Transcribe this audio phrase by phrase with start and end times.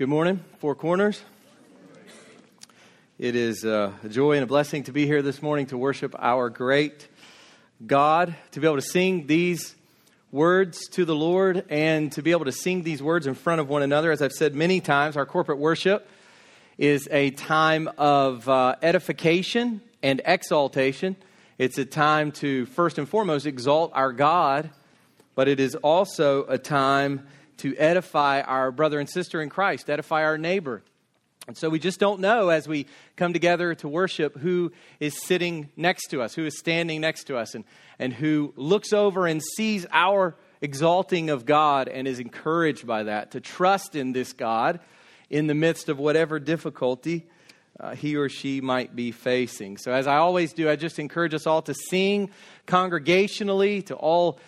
[0.00, 1.20] Good morning, Four Corners.
[3.18, 6.14] It is uh, a joy and a blessing to be here this morning to worship
[6.18, 7.06] our great
[7.86, 9.74] God, to be able to sing these
[10.32, 13.68] words to the Lord, and to be able to sing these words in front of
[13.68, 14.10] one another.
[14.10, 16.08] As I've said many times, our corporate worship
[16.78, 21.14] is a time of uh, edification and exaltation.
[21.58, 24.70] It's a time to, first and foremost, exalt our God,
[25.34, 27.26] but it is also a time
[27.60, 30.82] to edify our brother and sister in Christ, edify our neighbor.
[31.46, 35.70] And so we just don't know as we come together to worship who is sitting
[35.76, 37.64] next to us, who is standing next to us, and,
[37.98, 43.32] and who looks over and sees our exalting of God and is encouraged by that,
[43.32, 44.80] to trust in this God
[45.28, 47.26] in the midst of whatever difficulty
[47.78, 49.78] uh, he or she might be facing.
[49.78, 52.30] So, as I always do, I just encourage us all to sing
[52.66, 54.38] congregationally, to all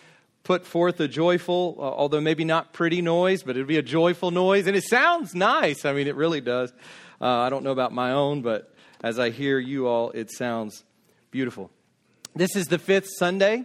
[0.43, 4.31] put forth a joyful, uh, although maybe not pretty noise, but it'd be a joyful
[4.31, 4.67] noise.
[4.67, 5.85] And it sounds nice.
[5.85, 6.71] I mean, it really does.
[7.21, 10.83] Uh, I don't know about my own, but as I hear you all, it sounds
[11.31, 11.71] beautiful.
[12.35, 13.63] This is the fifth Sunday.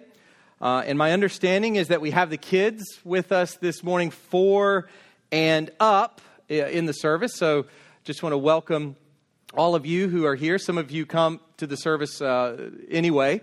[0.61, 4.89] Uh, and my understanding is that we have the kids with us this morning, four
[5.31, 7.35] and up uh, in the service.
[7.37, 7.67] So
[8.05, 8.97] just want to welcome
[9.55, 10.59] all of you who are here.
[10.59, 13.41] Some of you come to the service uh, anyway.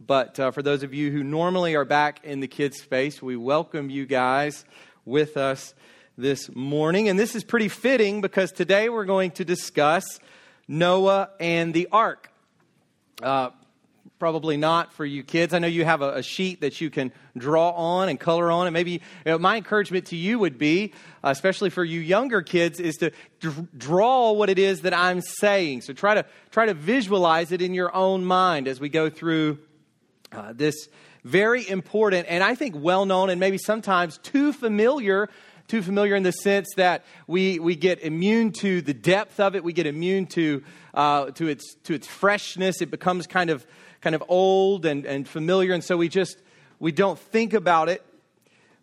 [0.00, 3.34] But uh, for those of you who normally are back in the kids' space, we
[3.34, 4.64] welcome you guys
[5.04, 5.74] with us
[6.16, 7.08] this morning.
[7.08, 10.20] And this is pretty fitting because today we're going to discuss
[10.68, 12.30] Noah and the ark.
[13.20, 13.50] Uh,
[14.20, 15.52] probably not for you kids.
[15.52, 18.68] I know you have a, a, sheet that you can draw on and color on.
[18.68, 20.92] And maybe you know, my encouragement to you would be,
[21.24, 23.10] uh, especially for you younger kids, is to
[23.76, 25.80] draw what it is that I'm saying.
[25.80, 29.58] So try to try to visualize it in your own mind as we go through
[30.32, 30.88] uh, this
[31.24, 35.28] very important and I think well known and maybe sometimes too familiar
[35.68, 39.62] too familiar in the sense that we, we get immune to the depth of it.
[39.62, 42.80] We get immune to, uh, to, its, to its freshness.
[42.80, 43.66] It becomes kind of,
[44.00, 45.74] kind of old and, and familiar.
[45.74, 46.38] And so we just,
[46.78, 48.02] we don't think about it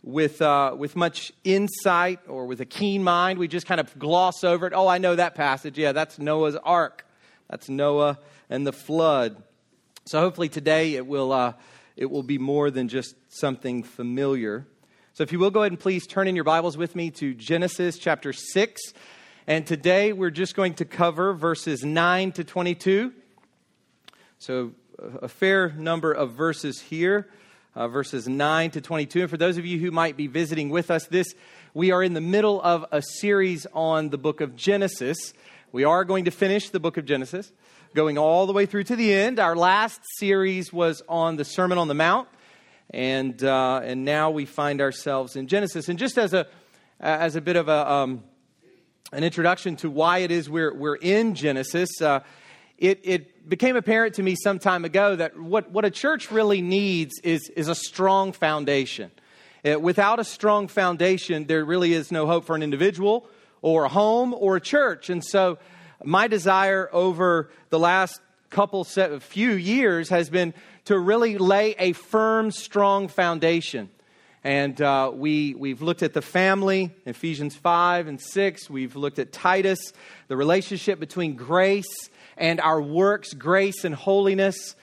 [0.04, 3.40] with, uh, with much insight or with a keen mind.
[3.40, 4.74] We just kind of gloss over it.
[4.76, 5.80] Oh, I know that passage.
[5.80, 7.08] Yeah, that's Noah's ark.
[7.50, 9.42] That's Noah and the flood.
[10.08, 11.54] So hopefully today it will, uh,
[11.98, 14.68] it will be more than just something familiar.
[15.14, 17.34] So if you will go ahead and please turn in your Bibles with me to
[17.34, 18.82] Genesis chapter 6.
[19.48, 23.14] And today we're just going to cover verses 9 to 22.
[24.38, 27.28] So a fair number of verses here,
[27.74, 29.22] uh, verses 9 to 22.
[29.22, 31.34] And for those of you who might be visiting with us, this
[31.74, 35.34] we are in the middle of a series on the book of Genesis.
[35.72, 37.52] We are going to finish the book of Genesis
[37.96, 39.40] going all the way through to the end.
[39.40, 42.28] Our last series was on the Sermon on the Mount,
[42.90, 45.88] and uh, and now we find ourselves in Genesis.
[45.88, 46.46] And just as a
[47.00, 48.24] as a bit of a um,
[49.14, 52.20] an introduction to why it is we're we're in Genesis, uh,
[52.78, 56.62] it it became apparent to me some time ago that what what a church really
[56.62, 59.10] needs is is a strong foundation.
[59.66, 63.26] Uh, without a strong foundation, there really is no hope for an individual
[63.62, 65.58] or a home or a church, and so
[66.04, 68.20] my desire over the last
[68.50, 70.54] couple set, few years has been
[70.86, 73.90] to really lay a firm, strong foundation.
[74.44, 78.70] And uh, we, we've looked at the family, Ephesians 5 and 6.
[78.70, 79.80] We've looked at Titus,
[80.28, 84.76] the relationship between grace and our works, grace and holiness.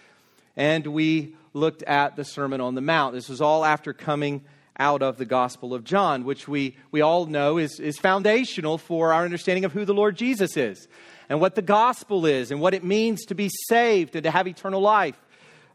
[0.57, 3.15] And we looked at the Sermon on the Mount.
[3.15, 4.43] This was all after coming
[4.79, 9.13] out of the Gospel of John, which we, we all know is, is foundational for
[9.13, 10.89] our understanding of who the Lord Jesus is
[11.29, 14.47] and what the gospel is and what it means to be saved and to have
[14.47, 15.19] eternal life.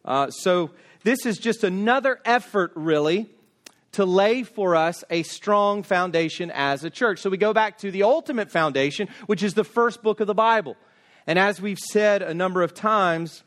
[0.05, 0.71] Uh, so,
[1.03, 3.29] this is just another effort, really,
[3.93, 7.19] to lay for us a strong foundation as a church.
[7.19, 10.33] So, we go back to the ultimate foundation, which is the first book of the
[10.33, 10.75] Bible.
[11.25, 13.43] And as we've said a number of times,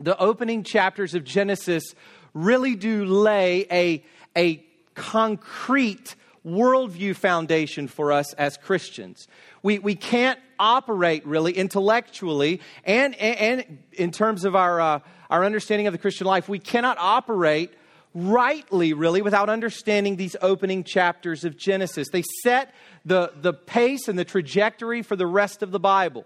[0.00, 1.94] the opening chapters of Genesis
[2.34, 4.04] really do lay a,
[4.36, 4.65] a
[4.96, 9.28] concrete worldview foundation for us as Christians.
[9.62, 14.98] We, we can't operate really intellectually and, and, and in terms of our, uh,
[15.28, 17.74] our understanding of the Christian life, we cannot operate
[18.14, 22.08] rightly, really, without understanding these opening chapters of Genesis.
[22.10, 22.72] They set
[23.04, 26.24] the, the pace and the trajectory for the rest of the Bible.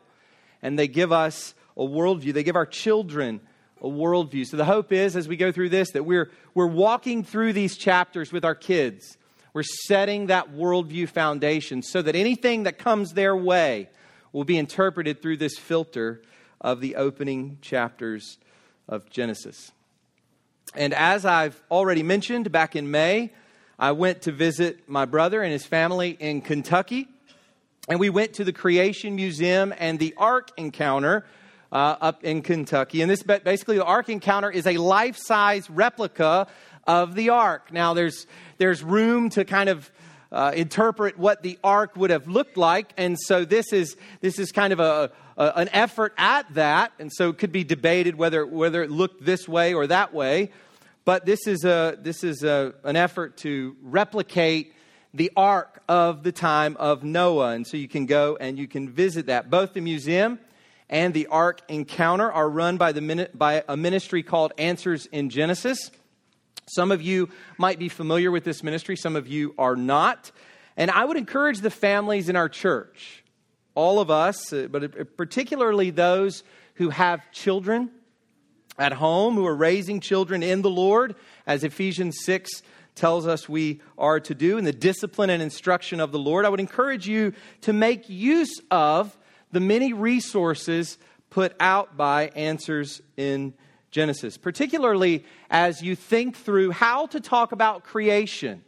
[0.62, 3.40] And they give us a worldview, they give our children
[3.88, 4.46] worldview.
[4.46, 7.76] So the hope is, as we go through this, that we're, we're walking through these
[7.76, 9.16] chapters with our kids.
[9.52, 13.88] We're setting that worldview foundation so that anything that comes their way
[14.32, 16.22] will be interpreted through this filter
[16.60, 18.38] of the opening chapters
[18.88, 19.72] of Genesis.
[20.74, 23.32] And as I've already mentioned, back in May,
[23.78, 27.08] I went to visit my brother and his family in Kentucky.
[27.88, 31.24] And we went to the Creation Museum and the Ark Encounter
[31.72, 33.02] uh, up in Kentucky.
[33.02, 36.46] And this basically, the Ark Encounter is a life size replica
[36.86, 37.72] of the Ark.
[37.72, 38.26] Now, there's,
[38.58, 39.90] there's room to kind of
[40.32, 42.92] uh, interpret what the ark would have looked like.
[42.96, 46.92] And so this is, this is kind of a, a, an effort at that.
[46.98, 50.52] And so it could be debated whether, whether it looked this way or that way.
[51.04, 54.74] But this is, a, this is a, an effort to replicate
[55.12, 57.50] the ark of the time of Noah.
[57.50, 59.50] And so you can go and you can visit that.
[59.50, 60.38] Both the museum
[60.90, 65.92] and the Ark Encounter are run by, the, by a ministry called Answers in Genesis.
[66.66, 70.32] Some of you might be familiar with this ministry, some of you are not.
[70.76, 73.22] And I would encourage the families in our church,
[73.74, 76.42] all of us, uh, but particularly those
[76.74, 77.90] who have children
[78.76, 81.14] at home, who are raising children in the Lord,
[81.46, 82.62] as Ephesians 6
[82.96, 86.44] tells us we are to do in the discipline and instruction of the Lord.
[86.44, 89.16] I would encourage you to make use of
[89.52, 90.98] the many resources
[91.30, 93.54] put out by Answers in
[93.90, 98.62] Genesis, particularly as you think through how to talk about creation,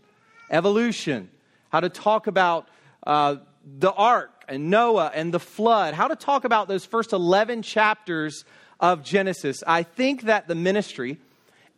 [0.51, 1.31] evolution,
[1.71, 2.69] how to talk about
[3.07, 7.63] uh, the ark and Noah and the flood, how to talk about those first 11
[7.63, 8.45] chapters
[8.81, 9.63] of Genesis.
[9.67, 11.19] I think that the ministry,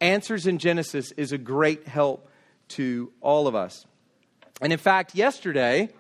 [0.01, 2.29] Answers in Genesis, is a great help
[2.69, 3.87] to all of us.
[4.61, 5.91] And in fact, yesterday,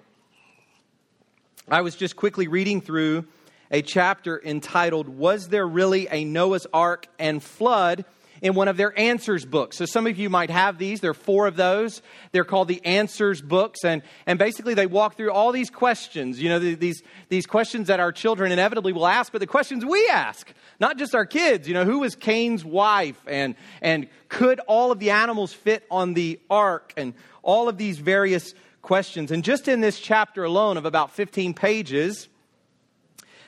[1.70, 3.24] I was just quickly reading through
[3.70, 8.04] a chapter entitled, Was There Really a Noah's Ark and Flood?
[8.42, 9.78] in one of their answers books.
[9.78, 11.00] So some of you might have these.
[11.00, 12.02] There are four of those.
[12.32, 13.84] They're called the answers books.
[13.84, 18.00] And, and basically they walk through all these questions, you know, these, these questions that
[18.00, 21.66] our children inevitably will ask, but the questions we ask, not just our kids.
[21.66, 23.18] You know, who was Cain's wife?
[23.26, 26.92] And, and could all of the animals fit on the ark?
[26.98, 28.52] And all of these various
[28.84, 29.32] questions.
[29.32, 32.28] And just in this chapter alone of about 15 pages,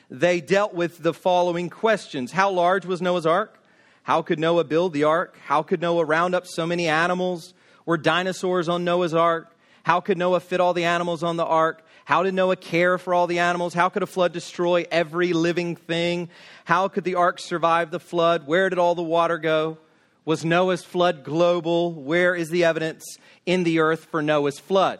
[0.09, 3.63] they dealt with the following questions How large was Noah's ark?
[4.03, 5.37] How could Noah build the ark?
[5.45, 7.53] How could Noah round up so many animals?
[7.85, 9.55] Were dinosaurs on Noah's ark?
[9.83, 11.85] How could Noah fit all the animals on the ark?
[12.03, 13.73] How did Noah care for all the animals?
[13.73, 16.29] How could a flood destroy every living thing?
[16.65, 18.47] How could the ark survive the flood?
[18.47, 19.77] Where did all the water go?
[20.25, 21.93] Was Noah's flood global?
[21.93, 24.99] Where is the evidence in the earth for Noah's flood?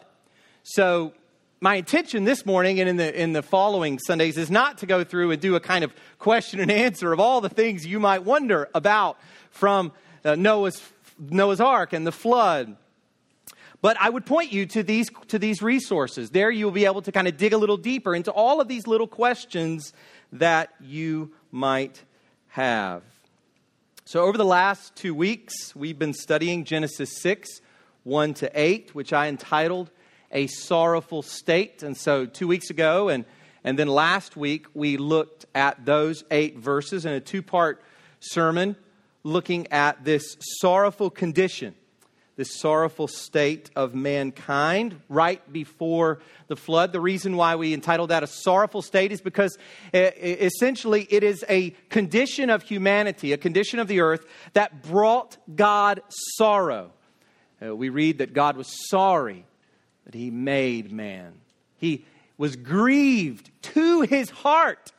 [0.69, 1.13] So,
[1.61, 5.05] my intention this morning and in the, in the following Sundays is not to go
[5.05, 8.25] through and do a kind of question and answer of all the things you might
[8.25, 9.17] wonder about
[9.49, 9.93] from
[10.25, 10.83] uh, Noah's,
[11.17, 12.75] Noah's Ark and the flood.
[13.81, 16.31] But I would point you to these, to these resources.
[16.31, 18.87] There you'll be able to kind of dig a little deeper into all of these
[18.87, 19.93] little questions
[20.33, 22.03] that you might
[22.49, 23.03] have.
[24.03, 27.61] So, over the last two weeks, we've been studying Genesis 6
[28.03, 29.91] 1 to 8, which I entitled
[30.31, 31.83] a sorrowful state.
[31.83, 33.25] And so, two weeks ago and,
[33.63, 37.81] and then last week, we looked at those eight verses in a two part
[38.19, 38.75] sermon
[39.23, 41.75] looking at this sorrowful condition,
[42.37, 46.93] this sorrowful state of mankind right before the flood.
[46.93, 49.57] The reason why we entitled that a sorrowful state is because
[49.93, 56.01] essentially it is a condition of humanity, a condition of the earth that brought God
[56.37, 56.91] sorrow.
[57.61, 59.46] Uh, we read that God was sorry
[60.07, 61.33] that he made man.
[61.79, 62.05] He
[62.37, 64.93] was grieved to his heart,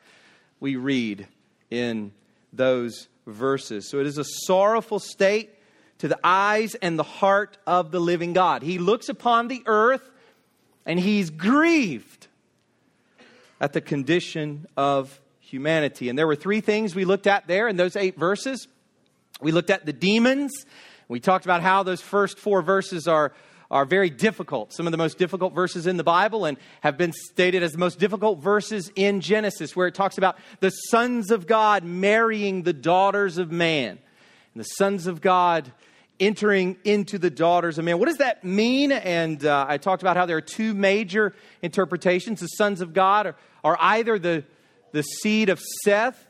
[0.60, 1.26] we read
[1.70, 2.12] in
[2.52, 3.88] those verses.
[3.88, 5.48] So it is a sorrowful state
[6.00, 8.62] to the eyes and the heart of the living God.
[8.62, 10.10] He looks upon the earth
[10.84, 12.26] and he's grieved
[13.62, 16.10] at the condition of humanity.
[16.10, 18.68] And there were three things we looked at there in those eight verses.
[19.40, 20.52] We looked at the demons.
[21.08, 23.32] We talked about how those first four verses are
[23.70, 27.12] are very difficult, some of the most difficult verses in the Bible, and have been
[27.12, 31.46] stated as the most difficult verses in Genesis, where it talks about the sons of
[31.46, 33.98] God marrying the daughters of man,
[34.54, 35.70] and the sons of God
[36.20, 37.98] entering into the daughters of man.
[37.98, 38.90] What does that mean?
[38.90, 42.40] And uh, I talked about how there are two major interpretations.
[42.40, 44.44] The sons of God are, are either the,
[44.92, 46.26] the seed of Seth,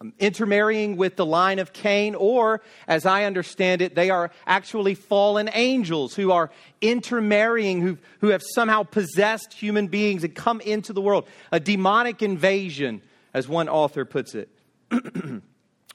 [0.00, 4.94] Um, intermarrying with the line of Cain, or, as I understand it, they are actually
[4.94, 10.92] fallen angels who are intermarrying, who, who have somehow possessed human beings and come into
[10.92, 11.26] the world.
[11.50, 13.02] A demonic invasion,
[13.34, 14.48] as one author puts it,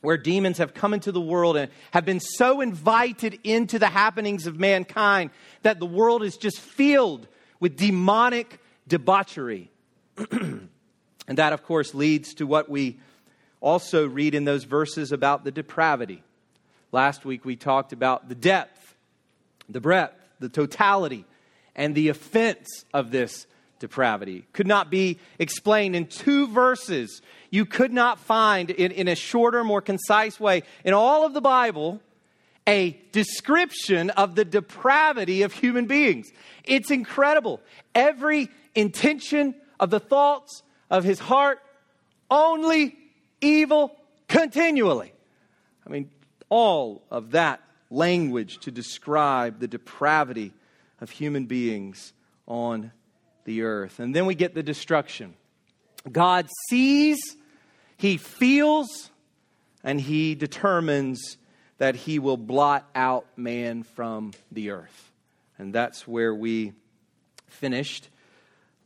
[0.01, 4.47] where demons have come into the world and have been so invited into the happenings
[4.47, 5.31] of mankind
[5.61, 7.25] that the world is just filled
[7.61, 9.71] with demonic debauchery.
[10.31, 10.69] and
[11.27, 12.99] that, of course, leads to what we
[13.63, 16.21] also read in those verses about the depravity.
[16.91, 18.95] Last week we talked about the depth,
[19.69, 21.25] the breadth, the totality,
[21.75, 23.47] and the offense of this
[23.79, 24.45] depravity.
[24.53, 27.21] Could not be explained in two verses.
[27.49, 31.41] You could not find in, in a shorter, more concise way in all of the
[31.41, 32.01] Bible
[32.67, 36.31] a description of the depravity of human beings.
[36.63, 37.61] It's incredible.
[37.95, 41.59] Every intention of the thoughts of his heart,
[42.29, 42.97] only
[43.43, 43.95] evil
[44.27, 45.13] continually.
[45.85, 46.09] I mean,
[46.49, 50.53] all of that language to describe the depravity
[51.01, 52.13] of human beings
[52.47, 52.91] on
[53.45, 53.99] the earth.
[53.99, 55.35] And then we get the destruction.
[56.11, 57.19] God sees,
[57.97, 59.11] He feels,
[59.83, 61.37] and He determines
[61.77, 65.11] that He will blot out man from the earth.
[65.57, 66.73] And that's where we
[67.47, 68.09] finished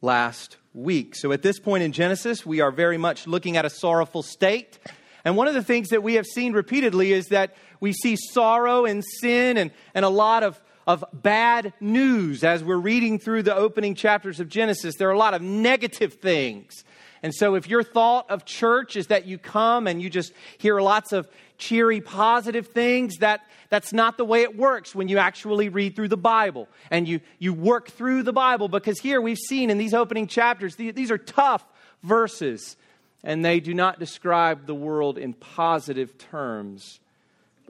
[0.01, 1.15] last week.
[1.15, 4.77] So at this point in Genesis, we are very much looking at a sorrowful state.
[5.25, 8.85] And one of the things that we have seen repeatedly is that we see sorrow
[8.85, 13.55] and sin and, and a lot of, of bad news as we're reading through the
[13.55, 14.95] opening chapters of Genesis.
[14.97, 16.83] There are a lot of negative things.
[17.23, 20.79] And so, if your thought of church is that you come and you just hear
[20.79, 25.69] lots of cheery, positive things, that, that's not the way it works when you actually
[25.69, 28.67] read through the Bible and you, you work through the Bible.
[28.67, 31.65] Because here we've seen in these opening chapters, these, these are tough
[32.03, 32.77] verses,
[33.23, 36.99] and they do not describe the world in positive terms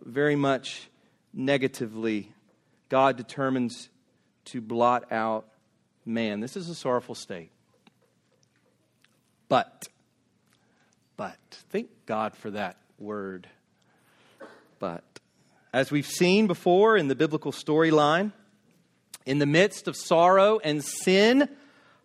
[0.03, 0.89] very much
[1.33, 2.31] negatively.
[2.89, 3.89] God determines
[4.45, 5.47] to blot out
[6.05, 6.39] man.
[6.39, 7.51] This is a sorrowful state.
[9.49, 9.87] But,
[11.15, 11.37] but,
[11.69, 13.47] thank God for that word.
[14.79, 15.03] But,
[15.73, 18.31] as we've seen before in the biblical storyline,
[19.25, 21.49] in the midst of sorrow and sin,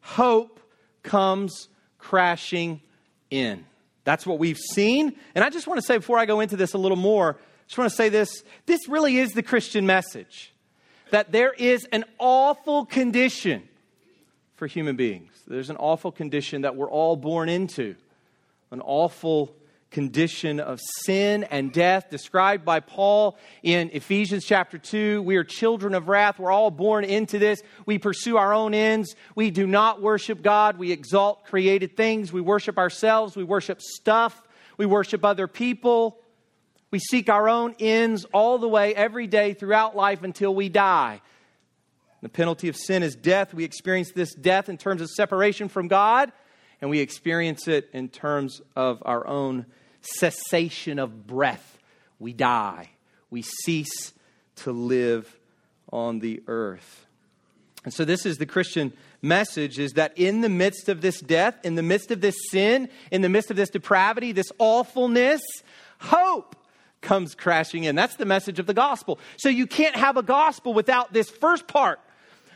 [0.00, 0.60] hope
[1.02, 2.80] comes crashing
[3.30, 3.64] in.
[4.04, 5.16] That's what we've seen.
[5.34, 7.64] And I just want to say before I go into this a little more, I
[7.68, 10.52] just want to say this this really is the Christian message
[11.10, 13.62] that there is an awful condition
[14.56, 15.30] for human beings.
[15.46, 17.94] There's an awful condition that we're all born into,
[18.70, 19.54] an awful
[19.92, 25.22] condition of sin and death described by Paul in Ephesians chapter 2.
[25.22, 26.38] We are children of wrath.
[26.38, 27.62] We're all born into this.
[27.87, 29.14] We pursue our own ends.
[29.37, 30.78] We do not worship God.
[30.78, 32.32] We exalt created things.
[32.32, 33.37] We worship ourselves.
[33.37, 34.42] We worship stuff.
[34.78, 36.18] We worship other people.
[36.90, 41.20] We seek our own ends all the way, every day, throughout life until we die.
[42.22, 43.52] The penalty of sin is death.
[43.52, 46.32] We experience this death in terms of separation from God,
[46.80, 49.66] and we experience it in terms of our own
[50.02, 51.78] cessation of breath.
[52.18, 52.90] We die.
[53.30, 54.12] We cease
[54.56, 55.38] to live
[55.92, 57.06] on the earth.
[57.85, 61.56] And so this is the Christian message is that in the midst of this death,
[61.64, 65.42] in the midst of this sin, in the midst of this depravity, this awfulness,
[65.99, 66.56] hope
[67.00, 67.97] comes crashing in.
[67.97, 69.18] That's the message of the gospel.
[69.37, 72.00] So you can't have a gospel without this first part.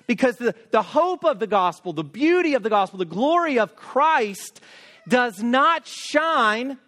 [0.06, 3.74] Because the, the hope of the gospel, the beauty of the gospel, the glory of
[3.74, 4.60] Christ
[5.08, 6.78] does not shine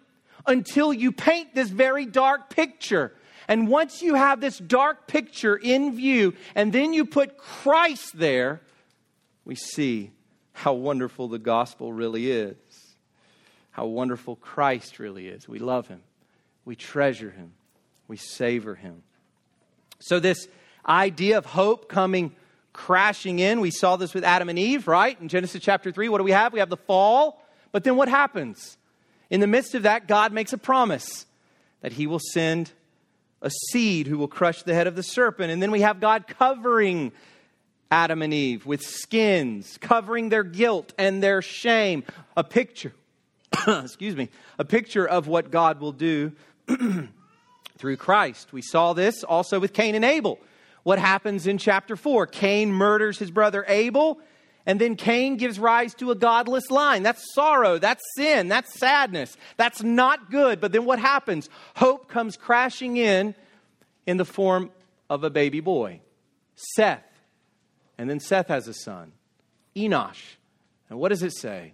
[0.49, 3.13] until you paint this very dark picture.
[3.47, 8.61] And once you have this dark picture in view, and then you put Christ there,
[9.45, 10.11] we see
[10.53, 12.55] how wonderful the gospel really is.
[13.71, 15.47] How wonderful Christ really is.
[15.47, 16.01] We love him.
[16.65, 17.53] We treasure him,
[18.07, 19.01] we savor him.
[19.99, 20.47] So, this
[20.87, 22.35] idea of hope coming
[22.73, 25.19] crashing in, we saw this with Adam and Eve, right?
[25.19, 26.53] In Genesis chapter 3, what do we have?
[26.53, 28.77] We have the fall, but then what happens?
[29.29, 31.25] In the midst of that, God makes a promise
[31.81, 32.71] that he will send
[33.41, 35.51] a seed who will crush the head of the serpent.
[35.51, 37.11] And then we have God covering
[37.91, 42.03] Adam and Eve with skins, covering their guilt and their shame.
[42.35, 42.93] A picture,
[43.67, 46.33] excuse me, a picture of what God will do
[47.77, 48.51] through Christ.
[48.51, 50.39] We saw this also with Cain and Abel.
[50.83, 52.27] What happens in chapter 4?
[52.27, 54.19] Cain murders his brother Abel,
[54.69, 57.01] and then Cain gives rise to a godless line.
[57.01, 59.35] That's sorrow, that's sin, that's sadness.
[59.57, 60.61] That's not good.
[60.61, 61.49] But then what happens?
[61.75, 63.33] Hope comes crashing in
[64.05, 64.69] in the form
[65.09, 66.01] of a baby boy,
[66.55, 67.01] Seth.
[67.97, 69.11] And then Seth has a son,
[69.75, 70.35] Enosh.
[70.87, 71.73] And what does it say?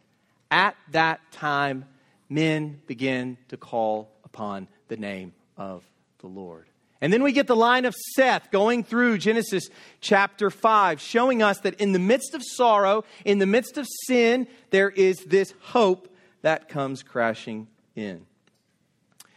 [0.49, 1.83] At that time,
[2.29, 5.83] men begin to call upon the name of
[6.19, 6.65] the Lord.
[7.05, 9.69] And then we get the line of Seth going through Genesis
[10.01, 14.47] chapter 5, showing us that in the midst of sorrow, in the midst of sin,
[14.71, 18.25] there is this hope that comes crashing in.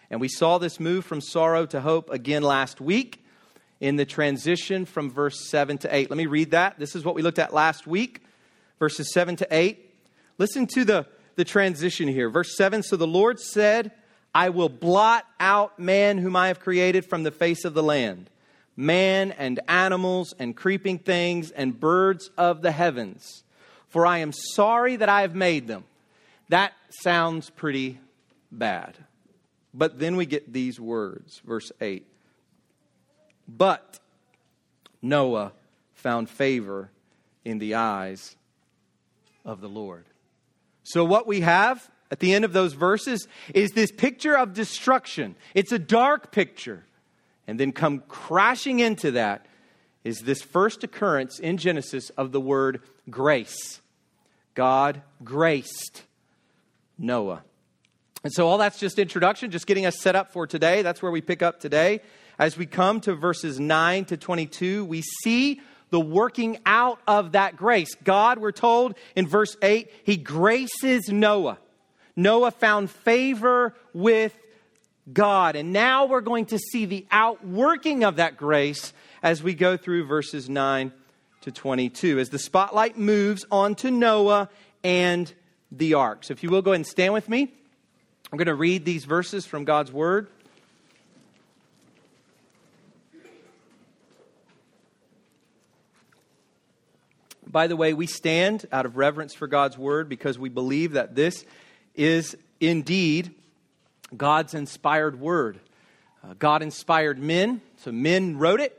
[0.08, 3.22] And we saw this move from sorrow to hope again last week
[3.80, 6.08] in the transition from verse 7 to 8.
[6.08, 6.78] Let me read that.
[6.78, 8.22] This is what we looked at last week,
[8.78, 9.94] verses 7 to 8.
[10.38, 12.30] Listen to the, the transition here.
[12.30, 13.92] Verse 7 So the Lord said,
[14.34, 18.30] I will blot out man whom I have created from the face of the land,
[18.76, 23.44] man and animals and creeping things and birds of the heavens,
[23.88, 25.84] for I am sorry that I have made them.
[26.48, 27.98] That sounds pretty
[28.50, 28.94] bad.
[29.74, 32.06] But then we get these words, verse 8.
[33.46, 33.98] But
[35.02, 35.52] Noah
[35.94, 36.90] found favor
[37.44, 38.36] in the eyes
[39.44, 40.04] of the Lord.
[40.84, 45.36] So, what we have at the end of those verses is this picture of destruction.
[45.54, 46.84] It's a dark picture.
[47.46, 49.46] And then come crashing into that
[50.04, 53.80] is this first occurrence in Genesis of the word grace.
[54.54, 56.02] God graced
[56.98, 57.42] Noah.
[58.24, 60.82] And so, all that's just introduction, just getting us set up for today.
[60.82, 62.00] That's where we pick up today.
[62.38, 65.60] As we come to verses 9 to 22, we see
[65.90, 67.94] the working out of that grace.
[68.04, 71.58] God, we're told in verse 8, he graces Noah.
[72.18, 74.36] Noah found favor with
[75.10, 75.54] God.
[75.54, 80.04] And now we're going to see the outworking of that grace as we go through
[80.04, 80.92] verses 9
[81.42, 84.50] to 22, as the spotlight moves on to Noah
[84.82, 85.32] and
[85.70, 86.24] the ark.
[86.24, 87.52] So if you will go ahead and stand with me,
[88.32, 90.26] I'm going to read these verses from God's Word.
[97.46, 101.14] By the way, we stand out of reverence for God's Word because we believe that
[101.14, 101.44] this
[101.98, 103.34] is indeed
[104.16, 105.60] God's inspired Word.
[106.24, 108.74] Uh, God inspired men, so men wrote it,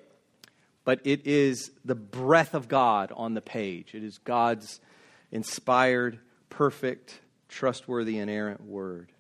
[0.84, 3.94] but it is the breath of God on the page.
[3.94, 4.80] It is God's
[5.32, 9.12] inspired, perfect, trustworthy, inerrant Word.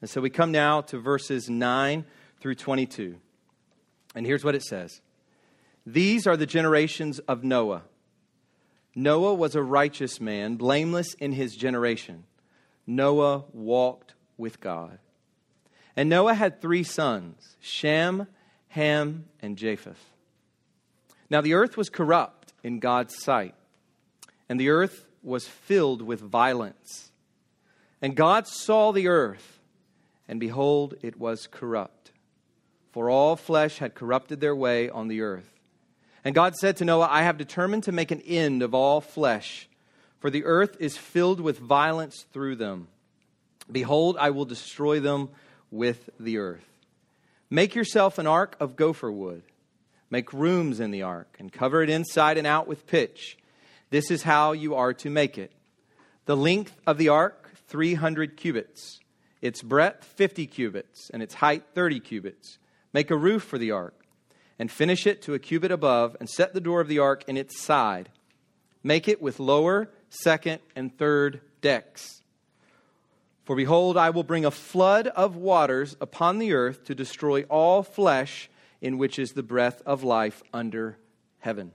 [0.00, 2.04] And so we come now to verses 9
[2.40, 3.16] through 22.
[4.14, 5.00] And here's what it says
[5.86, 7.82] These are the generations of Noah.
[8.94, 12.24] Noah was a righteous man, blameless in his generation.
[12.86, 14.98] Noah walked with God.
[15.96, 18.26] And Noah had three sons Shem,
[18.68, 20.10] Ham, and Japheth.
[21.30, 23.54] Now the earth was corrupt in God's sight,
[24.48, 27.10] and the earth was filled with violence.
[28.00, 29.60] And God saw the earth,
[30.26, 32.10] and behold, it was corrupt.
[32.90, 35.48] For all flesh had corrupted their way on the earth.
[36.24, 39.68] And God said to Noah, I have determined to make an end of all flesh,
[40.22, 42.86] for the earth is filled with violence through them.
[43.70, 45.30] Behold, I will destroy them
[45.70, 46.64] with the earth.
[47.50, 49.42] Make yourself an ark of gopher wood.
[50.10, 53.36] Make rooms in the ark, and cover it inside and out with pitch.
[53.90, 55.52] This is how you are to make it.
[56.26, 59.00] The length of the ark, 300 cubits.
[59.40, 62.58] Its breadth, 50 cubits, and its height, 30 cubits.
[62.92, 64.02] Make a roof for the ark
[64.56, 67.36] and finish it to a cubit above, and set the door of the ark in
[67.36, 68.08] its side.
[68.84, 72.22] Make it with lower, second, and third decks.
[73.44, 77.82] For behold, I will bring a flood of waters upon the earth to destroy all
[77.82, 78.48] flesh
[78.80, 80.98] in which is the breath of life under
[81.40, 81.72] heaven.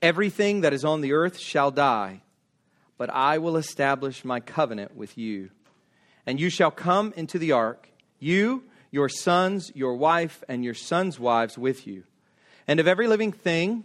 [0.00, 2.20] Everything that is on the earth shall die,
[2.96, 5.50] but I will establish my covenant with you.
[6.26, 7.88] And you shall come into the ark,
[8.20, 12.04] you your sons, your wife, and your sons' wives with you.
[12.66, 13.84] And of every living thing,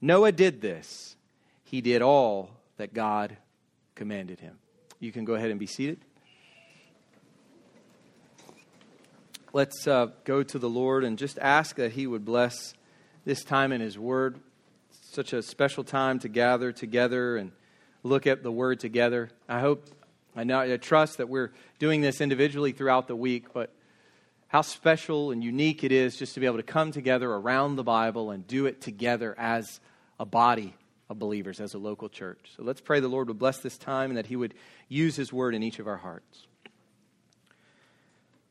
[0.00, 1.16] Noah did this.
[1.64, 3.36] He did all that God
[3.94, 4.58] commanded him.
[4.98, 6.00] You can go ahead and be seated.
[9.52, 12.74] Let's uh, go to the Lord and just ask that He would bless
[13.24, 14.38] this time in His Word.
[14.92, 17.50] such a special time to gather together and
[18.04, 19.28] look at the Word together.
[19.48, 19.86] I hope,
[20.36, 23.72] I know, I trust that we're doing this individually throughout the week, but
[24.46, 27.82] how special and unique it is just to be able to come together around the
[27.82, 29.80] Bible and do it together as
[30.20, 30.74] a body
[31.08, 32.52] of believers, as a local church.
[32.56, 34.54] So let's pray the Lord would bless this time and that He would
[34.88, 36.46] use His word in each of our hearts.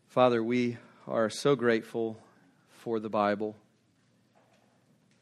[0.08, 0.78] Father, we
[1.08, 2.18] are so grateful
[2.72, 3.56] for the Bible.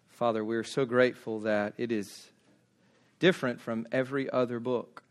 [0.07, 2.31] Father, we are so grateful that it is
[3.19, 5.03] different from every other book.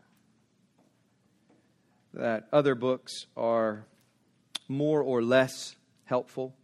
[2.13, 3.85] That other books are
[4.67, 6.55] more or less helpful,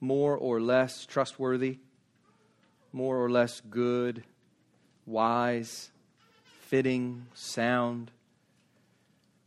[0.00, 1.78] more or less trustworthy,
[2.92, 4.24] more or less good,
[5.06, 5.90] wise,
[6.62, 8.10] fitting, sound.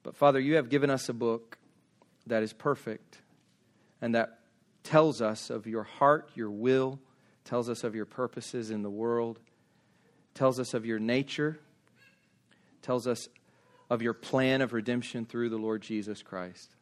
[0.04, 1.58] But Father, you have given us a book
[2.28, 3.22] that is perfect
[4.02, 4.40] and that
[4.84, 7.00] tells us of your heart, your will,
[7.46, 9.40] tells us of your purposes in the world,
[10.34, 11.60] tells us of your nature,
[12.82, 13.28] tells us
[13.90, 16.76] of your plan of redemption through the Lord Jesus Christ.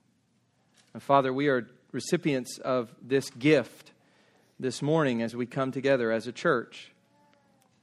[0.94, 3.91] And Father, we are recipients of this gift
[4.62, 6.92] this morning as we come together as a church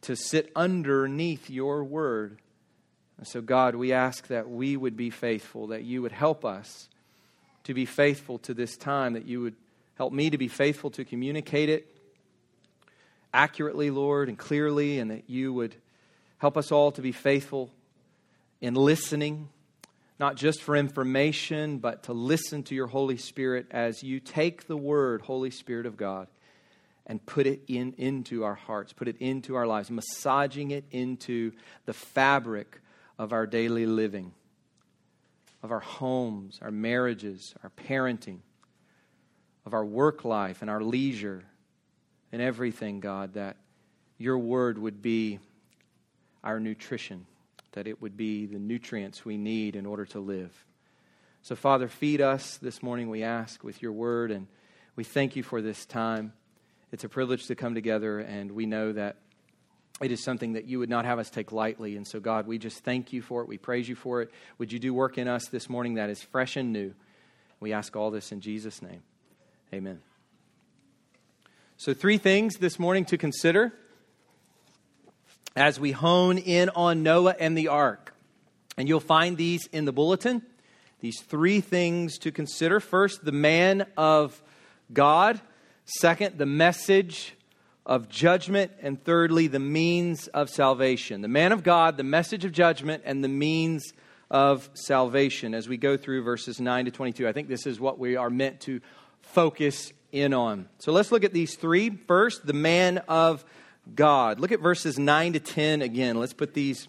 [0.01, 2.39] to sit underneath your word.
[3.25, 6.89] So, God, we ask that we would be faithful, that you would help us
[7.65, 9.57] to be faithful to this time, that you would
[9.97, 11.93] help me to be faithful to communicate it
[13.35, 15.75] accurately, Lord, and clearly, and that you would
[16.39, 17.71] help us all to be faithful
[18.61, 19.49] in listening,
[20.21, 24.77] not just for information, but to listen to your Holy Spirit as you take the
[24.77, 26.29] word, Holy Spirit of God,
[27.09, 31.53] and put it in, into our hearts, put it into our lives, massaging it into
[31.87, 32.81] the fabric
[33.19, 34.33] of our daily living,
[35.63, 38.41] of our homes, our marriages, our parenting,
[39.65, 41.45] of our work life and our leisure
[42.31, 43.57] and everything, God, that
[44.19, 45.39] your word would be
[46.45, 47.27] our nutrition,
[47.73, 50.53] that it would be the nutrients we need in order to live.
[51.43, 54.47] So, Father, feed us this morning, we ask, with your word, and
[54.97, 56.33] we thank you for this time.
[56.91, 59.17] It's a privilege to come together, and we know that
[60.01, 61.97] it is something that you would not have us take lightly.
[61.97, 63.49] And so, God, we just thank you for it.
[63.49, 64.31] We praise you for it.
[64.59, 66.95] Would you do work in us this morning that is fresh and new?
[67.61, 69.03] We ask all this in Jesus' name.
[69.75, 70.01] Amen.
[71.77, 73.73] So, three things this morning to consider
[75.55, 78.15] as we hone in on Noah and the ark.
[78.77, 80.43] And you'll find these in the bulletin.
[81.01, 82.81] These three things to consider.
[82.81, 84.41] First, the man of
[84.93, 85.41] God.
[85.91, 87.35] Second, the message
[87.87, 88.73] of judgment.
[88.83, 91.23] And thirdly, the means of salvation.
[91.23, 93.95] The man of God, the message of judgment, and the means
[94.31, 97.27] of salvation as we go through verses 9 to 22.
[97.27, 98.83] I think this is what we are meant to
[99.23, 100.69] focus in on.
[100.79, 101.89] So let's look at these three.
[101.89, 103.43] First, the man of
[103.95, 104.41] God.
[104.41, 106.21] Look at verses 9 to 10 again.
[106.21, 106.89] Let's put these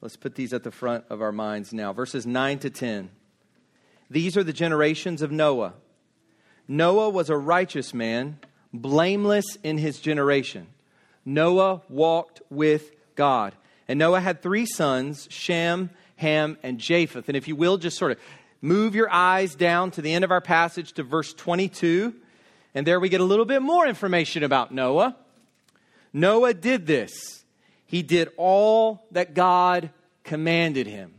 [0.00, 1.92] let's put these at the front of our minds now.
[1.92, 3.10] Verses 9 to 10.
[4.08, 5.74] These are the generations of Noah.
[6.70, 8.38] Noah was a righteous man,
[8.72, 10.68] blameless in his generation.
[11.24, 13.56] Noah walked with God.
[13.88, 17.26] And Noah had three sons, Shem, Ham, and Japheth.
[17.26, 18.18] And if you will, just sort of
[18.62, 22.14] move your eyes down to the end of our passage to verse 22.
[22.72, 25.16] And there we get a little bit more information about Noah.
[26.12, 27.42] Noah did this.
[27.84, 29.90] He did all that God
[30.22, 31.14] commanded him.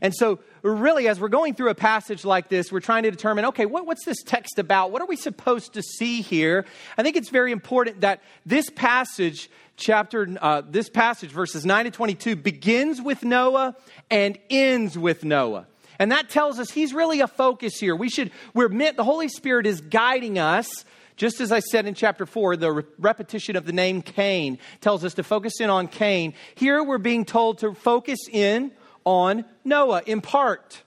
[0.00, 3.44] And so, really, as we're going through a passage like this, we're trying to determine
[3.46, 4.92] okay, what, what's this text about?
[4.92, 6.64] What are we supposed to see here?
[6.96, 11.90] I think it's very important that this passage, chapter, uh, this passage, verses 9 to
[11.90, 13.76] 22, begins with Noah
[14.10, 15.66] and ends with Noah.
[15.98, 17.94] And that tells us he's really a focus here.
[17.94, 20.84] We should, we're meant, the Holy Spirit is guiding us
[21.16, 25.04] just as I said in chapter 4, the re- repetition of the name Cain tells
[25.04, 26.34] us to focus in on Cain.
[26.54, 28.72] Here we're being told to focus in
[29.04, 30.82] on Noah in part.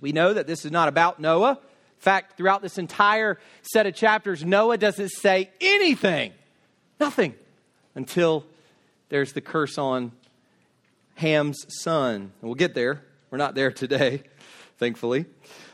[0.00, 1.52] We know that this is not about Noah.
[1.52, 6.32] In fact, throughout this entire set of chapters, Noah doesn't say anything,
[7.00, 7.34] nothing,
[7.94, 8.44] until
[9.08, 10.12] there's the curse on
[11.16, 12.14] Ham's son.
[12.14, 13.02] And we'll get there.
[13.30, 14.22] We're not there today,
[14.78, 15.26] thankfully.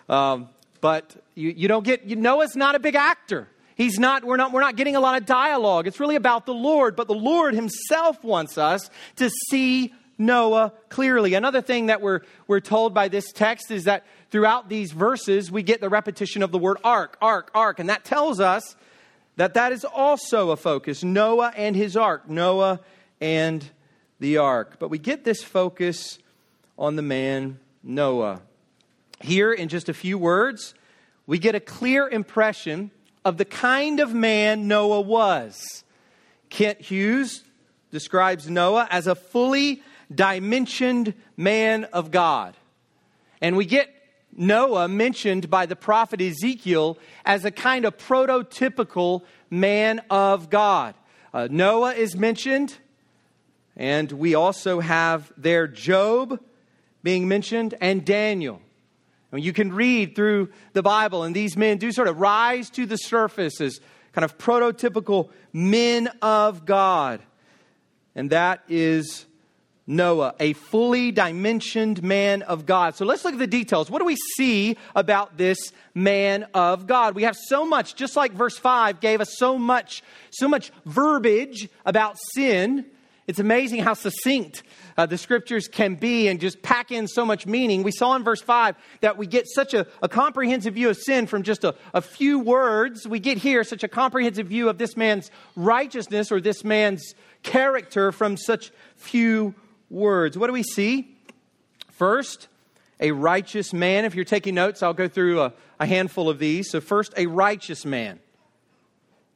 [0.09, 0.49] Um,
[0.81, 3.49] but you, you don't get, you, Noah's not a big actor.
[3.77, 5.87] He's not, we're not, we're not getting a lot of dialogue.
[5.87, 11.35] It's really about the Lord, but the Lord himself wants us to see Noah clearly.
[11.35, 15.63] Another thing that we're, we're told by this text is that throughout these verses, we
[15.63, 17.79] get the repetition of the word ark, ark, ark.
[17.79, 18.77] And that tells us
[19.37, 22.81] that that is also a focus Noah and his ark, Noah
[23.21, 23.69] and
[24.21, 24.77] the ark.
[24.79, 26.19] But we get this focus
[26.79, 28.41] on the man Noah.
[29.21, 30.75] Here, in just a few words,
[31.27, 32.91] we get a clear impression
[33.25, 35.85] of the kind of man Noah was.
[36.51, 37.43] Kent Hughes
[37.91, 42.57] describes Noah as a fully dimensioned man of God.
[43.41, 43.89] And we get
[44.37, 50.95] Noah mentioned by the prophet Ezekiel as a kind of prototypical man of God.
[51.33, 52.77] Uh, Noah is mentioned,
[53.77, 56.41] and we also have there Job
[57.03, 58.61] being mentioned and Daniel.
[59.33, 62.97] You can read through the Bible, and these men do sort of rise to the
[62.97, 63.81] surface as
[64.13, 67.21] kind of prototypical men of God.
[68.15, 69.27] And that is
[69.87, 72.97] Noah, a fully dimensioned man of God.
[72.97, 73.91] So let's look at the details.
[73.91, 77.15] What do we see about this man of God?
[77.15, 81.69] We have so much, just like verse 5 gave us so much, so much verbiage
[81.85, 82.87] about sin.
[83.27, 84.63] It's amazing how succinct
[84.97, 87.83] uh, the scriptures can be and just pack in so much meaning.
[87.83, 91.27] We saw in verse 5 that we get such a, a comprehensive view of sin
[91.27, 93.07] from just a, a few words.
[93.07, 98.13] We get here such a comprehensive view of this man's righteousness or this man's character
[98.13, 99.55] from such few
[99.95, 100.37] words.
[100.37, 101.17] What do we see?
[101.91, 102.49] First,
[103.01, 104.05] a righteous man.
[104.05, 106.71] If you're taking notes, I'll go through a, a handful of these.
[106.71, 108.19] So, first, a righteous man.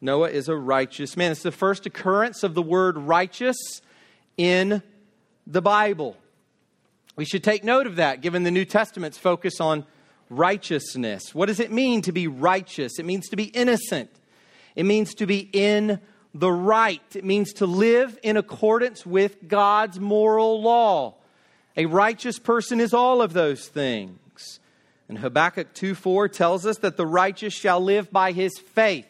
[0.01, 1.33] Noah is a righteous man.
[1.33, 3.57] It's the first occurrence of the word righteous
[4.37, 4.83] in
[5.47, 6.17] the Bible.
[7.17, 9.85] We should take note of that given the New Testament's focus on
[10.31, 11.35] righteousness.
[11.35, 12.99] What does it mean to be righteous?
[12.99, 14.11] It means to be innocent,
[14.77, 16.01] it means to be in
[16.35, 21.15] the right, it means to live in accordance with God's moral law.
[21.77, 24.61] A righteous person is all of those things.
[25.09, 29.07] And Habakkuk 2 4 tells us that the righteous shall live by his faith.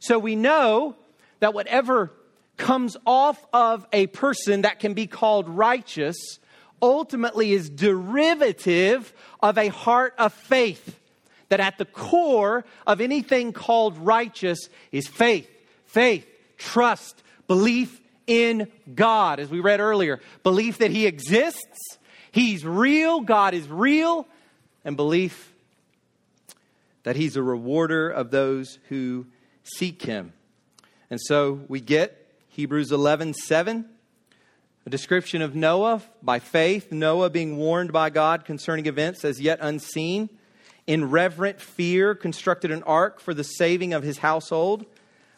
[0.00, 0.96] So we know
[1.40, 2.12] that whatever
[2.56, 6.38] comes off of a person that can be called righteous
[6.82, 10.98] ultimately is derivative of a heart of faith.
[11.50, 15.48] That at the core of anything called righteous is faith,
[15.86, 16.26] faith,
[16.58, 21.98] trust, belief in God, as we read earlier, belief that He exists,
[22.30, 24.26] He's real, God is real,
[24.84, 25.52] and belief
[27.04, 29.26] that He's a rewarder of those who
[29.62, 30.34] seek Him.
[31.10, 33.88] And so we get Hebrews 11 7
[34.88, 39.58] a description of Noah by faith, Noah being warned by God concerning events as yet
[39.60, 40.30] unseen.
[40.86, 44.86] In reverent fear, constructed an ark for the saving of his household.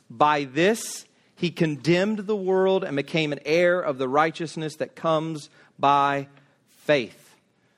[0.09, 1.05] By this,
[1.41, 5.49] he condemned the world and became an heir of the righteousness that comes
[5.79, 6.29] by
[6.69, 7.35] faith.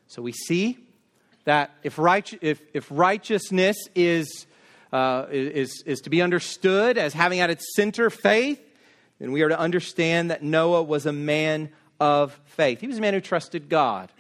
[0.09, 0.79] So we see
[1.45, 4.47] that if, right, if, if righteousness is,
[4.93, 8.61] uh, is, is to be understood as having at its center faith,
[9.21, 11.71] then we are to understand that Noah was a man
[12.01, 12.81] of faith.
[12.81, 14.11] He was a man who trusted God.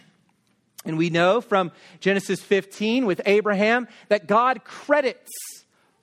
[0.84, 5.32] And we know from Genesis 15 with Abraham that God credits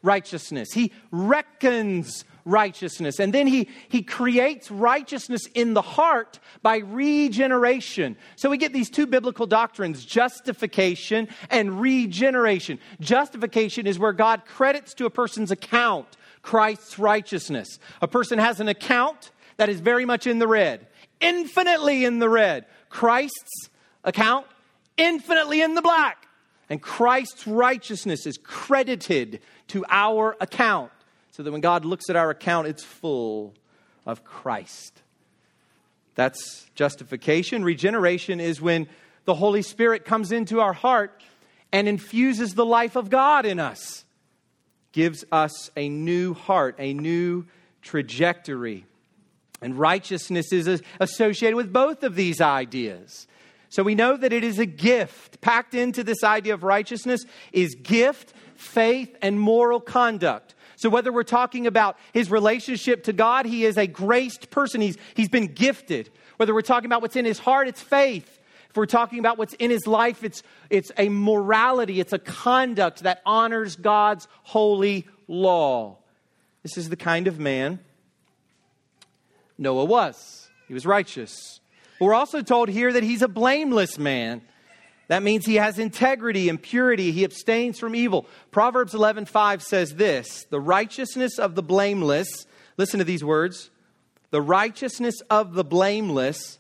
[0.02, 0.74] righteousness.
[0.74, 3.20] He reckons righteousness.
[3.20, 8.18] And then he, he creates righteousness in the heart by regeneration.
[8.36, 12.80] So we get these two biblical doctrines justification and regeneration.
[13.00, 17.80] Justification is where God credits to a person's account Christ's righteousness.
[18.02, 20.88] A person has an account that is very much in the red,
[21.20, 22.66] infinitely in the red.
[22.90, 23.70] Christ's
[24.04, 24.46] account,
[24.98, 26.28] infinitely in the black.
[26.70, 30.92] And Christ's righteousness is credited to our account
[31.40, 33.54] so that when God looks at our account, it's full
[34.06, 35.02] of Christ.
[36.16, 37.64] That's justification.
[37.64, 38.90] Regeneration is when
[39.24, 41.24] the Holy Spirit comes into our heart
[41.72, 44.04] and infuses the life of God in us
[44.92, 47.46] gives us a new heart, a new
[47.82, 48.86] trajectory.
[49.62, 53.28] And righteousness is associated with both of these ideas.
[53.70, 55.40] So we know that it is a gift.
[55.40, 57.24] Packed into this idea of righteousness
[57.54, 60.54] is gift, faith, and moral conduct.
[60.80, 64.80] So whether we're talking about his relationship to God, he is a graced person.
[64.80, 66.10] He's, he's been gifted.
[66.38, 68.40] Whether we're talking about what's in his heart, it's faith.
[68.70, 73.04] If we're talking about what's in his life, it's, it's a morality, it's a conduct
[73.04, 75.98] that honors God's holy law.
[76.64, 77.80] This is the kind of man
[79.58, 80.50] Noah was.
[80.70, 81.60] He was righteous.
[82.00, 84.44] But we're also told here that he's a blameless man.
[85.10, 87.12] That means he has integrity and purity.
[87.12, 88.26] He abstains from evil.
[88.52, 93.70] Proverbs 11:5 says this, "The righteousness of the blameless, listen to these words,
[94.32, 96.60] the righteousness of the blameless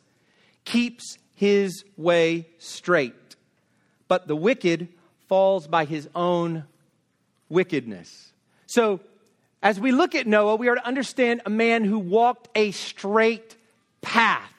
[0.66, 3.14] keeps his way straight.
[4.08, 4.90] But the wicked
[5.28, 6.66] falls by his own
[7.48, 8.34] wickedness.
[8.66, 9.00] So,
[9.62, 13.56] as we look at Noah, we are to understand a man who walked a straight
[14.02, 14.52] path.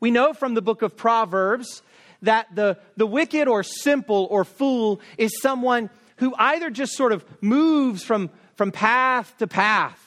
[0.00, 1.82] We know from the book of Proverbs
[2.22, 7.24] that the, the wicked or simple or fool is someone who either just sort of
[7.40, 10.02] moves from, from path to path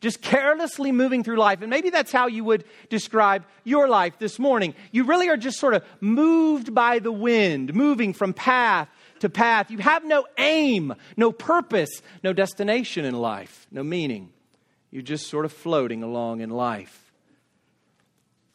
[0.00, 1.62] just carelessly moving through life.
[1.62, 4.74] And maybe that's how you would describe your life this morning.
[4.92, 8.88] You really are just sort of moved by the wind, moving from path
[9.20, 9.70] to path.
[9.70, 14.30] You have no aim, no purpose, no destination in life, no meaning.
[14.90, 17.12] You're just sort of floating along in life.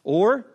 [0.04, 0.46] Or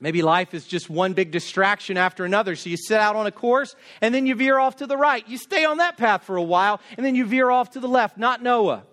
[0.00, 2.56] maybe life is just one big distraction after another.
[2.56, 5.26] So you set out on a course and then you veer off to the right.
[5.28, 7.88] You stay on that path for a while and then you veer off to the
[7.88, 8.18] left.
[8.18, 8.84] Not Noah.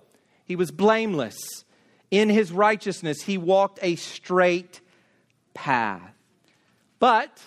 [0.45, 1.65] He was blameless.
[2.11, 4.81] In his righteousness, he walked a straight
[5.53, 6.13] path.
[6.99, 7.41] But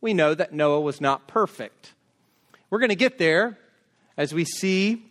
[0.00, 1.94] we know that Noah was not perfect.
[2.70, 3.58] We're going to get there
[4.16, 5.04] as we see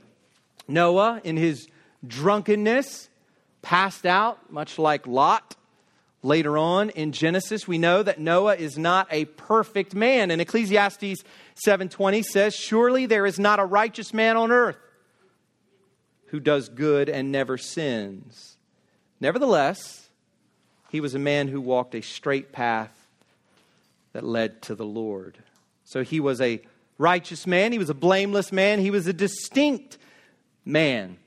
[0.68, 1.68] Noah in his
[2.06, 3.10] drunkenness,
[3.62, 5.56] passed out, much like Lot.
[6.28, 10.30] Later on in Genesis, we know that Noah is not a perfect man.
[10.30, 11.24] And Ecclesiastes
[11.56, 14.76] 7:20 says, "Surely there is not a righteous man on earth
[16.26, 18.58] who does good and never sins.
[19.22, 20.10] Nevertheless,
[20.90, 23.08] he was a man who walked a straight path
[24.12, 25.38] that led to the Lord.
[25.86, 26.62] So he was a
[26.98, 29.98] righteous man, he was a blameless man, he was a distinct
[30.66, 31.20] man.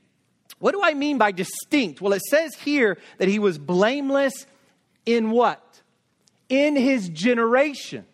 [0.58, 2.02] What do I mean by distinct?
[2.02, 4.44] Well, it says here that he was blameless
[5.06, 5.80] in what?
[6.48, 8.04] In his generation.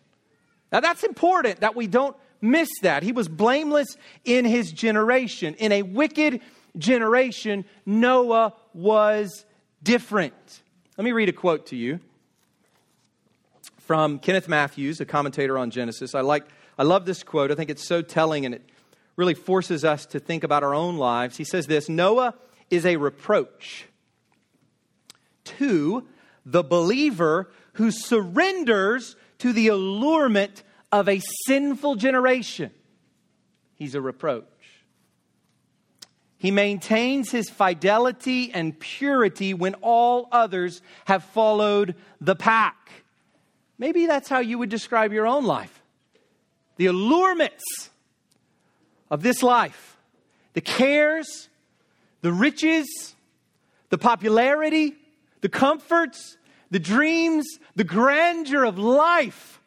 [0.71, 3.03] Now, that's important that we don't miss that.
[3.03, 5.55] He was blameless in his generation.
[5.55, 6.41] In a wicked
[6.77, 9.45] generation, Noah was
[9.81, 10.61] different.
[10.97, 11.99] Let me read a quote to you
[13.79, 16.13] from Kenneth Mathews, a commentator on Genesis.
[16.13, 16.45] I like
[16.77, 17.51] I love this quote.
[17.51, 18.69] I think it's so telling and it
[19.15, 21.37] really forces us to think about our own lives.
[21.37, 22.35] He says this, Noah
[22.69, 23.85] is a reproach
[25.45, 26.05] to
[26.47, 32.71] the believer who surrenders to the allurement of a sinful generation.
[33.75, 34.45] He's a reproach.
[36.37, 42.91] He maintains his fidelity and purity when all others have followed the pack.
[43.77, 45.81] Maybe that's how you would describe your own life.
[46.77, 47.89] The allurements
[49.11, 49.97] of this life,
[50.53, 51.49] the cares,
[52.21, 53.15] the riches,
[53.89, 54.95] the popularity,
[55.41, 56.37] the comforts,
[56.71, 57.45] the dreams,
[57.75, 59.61] the grandeur of life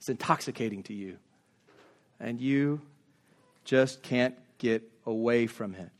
[0.00, 1.18] is intoxicating to you.
[2.18, 2.80] And you
[3.64, 5.90] just can't get away from it.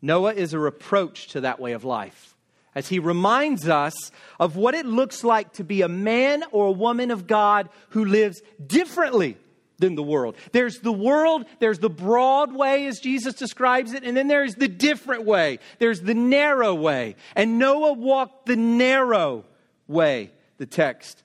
[0.00, 2.34] Noah is a reproach to that way of life
[2.74, 6.72] as he reminds us of what it looks like to be a man or a
[6.72, 9.36] woman of God who lives differently
[9.78, 10.36] than the world.
[10.52, 14.68] There's the world, there's the broad way as Jesus describes it, and then there's the
[14.68, 15.58] different way.
[15.78, 17.16] There's the narrow way.
[17.36, 19.44] And Noah walked the narrow
[19.86, 21.22] way, the text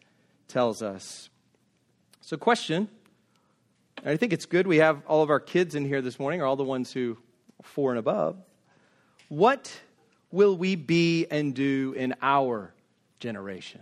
[0.48, 1.30] tells us.
[2.22, 2.88] So, question,
[4.06, 6.46] I think it's good we have all of our kids in here this morning, or
[6.46, 7.18] all the ones who
[7.63, 8.38] four and above.
[9.30, 9.72] What
[10.32, 12.74] will we be and do in our
[13.20, 13.82] generation?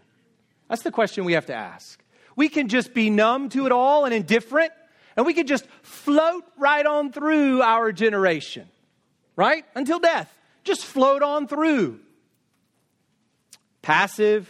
[0.70, 2.02] That's the question we have to ask.
[2.42, 4.72] We can just be numb to it all and indifferent,
[5.16, 8.68] and we can just float right on through our generation,
[9.36, 9.64] right?
[9.76, 10.36] Until death.
[10.64, 12.00] Just float on through.
[13.84, 14.50] Passive,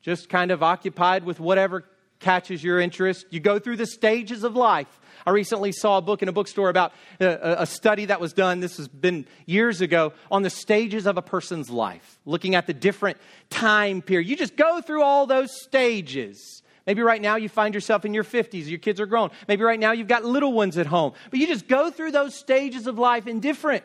[0.00, 1.84] just kind of occupied with whatever
[2.20, 3.26] catches your interest.
[3.28, 4.98] You go through the stages of life.
[5.26, 8.32] I recently saw a book in a bookstore about uh, a, a, study that was
[8.32, 12.66] done, this has been years ago, on the stages of a person's life, looking at
[12.66, 13.18] the different
[13.50, 14.26] time period.
[14.26, 16.61] You just go through all those stages.
[16.86, 19.30] Maybe right now you find yourself in your 50s, your kids are grown.
[19.46, 21.12] Maybe right now you've got little ones at home.
[21.30, 23.84] But you just go through those stages of life indifferent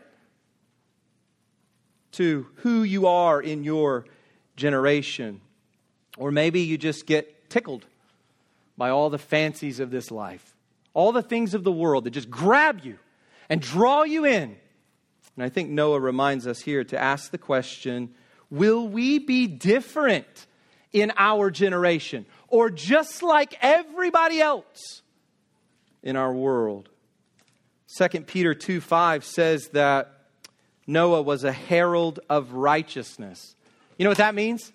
[2.14, 4.06] to who you are in your
[4.56, 5.42] generation.
[6.18, 7.86] Or maybe you just get tickled
[8.78, 10.56] by all the fancies of this life
[10.98, 12.98] all the things of the world that just grab you
[13.50, 14.58] and draw you in.
[15.36, 18.16] And I think Noah reminds us here to ask the question
[18.50, 20.48] will we be different
[20.92, 25.02] in our generation or just like everybody else
[26.04, 26.90] in our world?
[27.98, 30.14] 2 Peter 2 5 says that
[30.86, 33.56] Noah was a herald of righteousness.
[33.98, 34.72] You know what that means?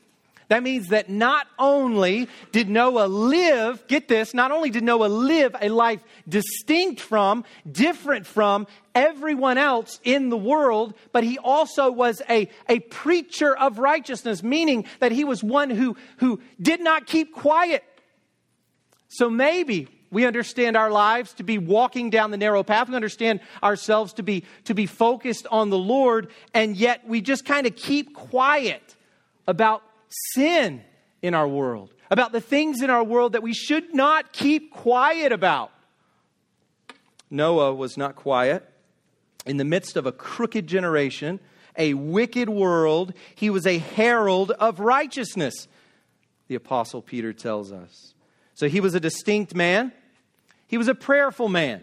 [0.52, 5.56] That means that not only did Noah live, get this, not only did Noah live
[5.58, 12.20] a life distinct from, different from everyone else in the world, but he also was
[12.28, 17.32] a, a preacher of righteousness, meaning that he was one who, who did not keep
[17.32, 17.82] quiet.
[19.08, 22.90] So maybe we understand our lives to be walking down the narrow path.
[22.90, 27.46] We understand ourselves to be, to be focused on the Lord, and yet we just
[27.46, 28.96] kind of keep quiet
[29.48, 29.82] about
[30.32, 30.82] sin
[31.20, 35.32] in our world, about the things in our world that we should not keep quiet
[35.32, 35.70] about.
[37.30, 38.68] Noah was not quiet.
[39.46, 41.40] In the midst of a crooked generation,
[41.76, 45.68] a wicked world, he was a herald of righteousness,
[46.48, 48.14] the Apostle Peter tells us.
[48.54, 49.92] So he was a distinct man,
[50.66, 51.82] he was a prayerful man.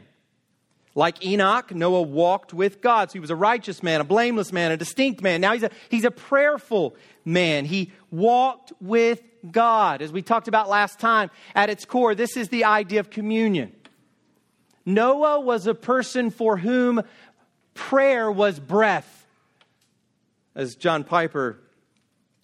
[0.99, 3.09] Like Enoch, Noah walked with God.
[3.09, 5.39] So he was a righteous man, a blameless man, a distinct man.
[5.39, 6.93] Now he's a, he's a prayerful
[7.23, 7.63] man.
[7.63, 10.01] He walked with God.
[10.01, 13.71] As we talked about last time, at its core, this is the idea of communion.
[14.85, 17.01] Noah was a person for whom
[17.73, 19.25] prayer was breath.
[20.53, 21.61] As John Piper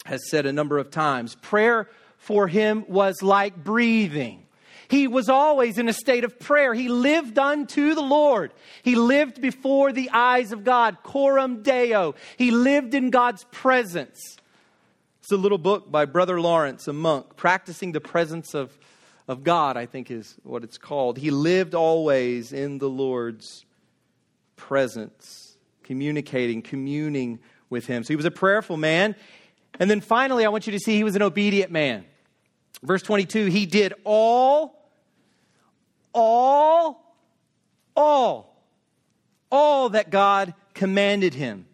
[0.06, 4.45] has said a number of times, prayer for him was like breathing.
[4.88, 6.74] He was always in a state of prayer.
[6.74, 8.54] He lived unto the Lord.
[8.84, 12.16] He lived before the eyes of God, coram deo.
[12.38, 14.38] He lived in God's presence.
[15.22, 18.78] It's a little book by Brother Lawrence, a monk, practicing the presence of,
[19.28, 21.18] of God, I think is what it's called.
[21.18, 23.66] He lived always in the Lord's
[24.56, 28.04] presence, communicating, communing with Him.
[28.04, 29.16] So he was a prayerful man.
[29.80, 32.06] And then finally, I want you to see he was an obedient man.
[32.86, 34.90] Verse 22 He did all,
[36.14, 37.16] all,
[37.96, 38.62] all,
[39.52, 41.66] all that God commanded him.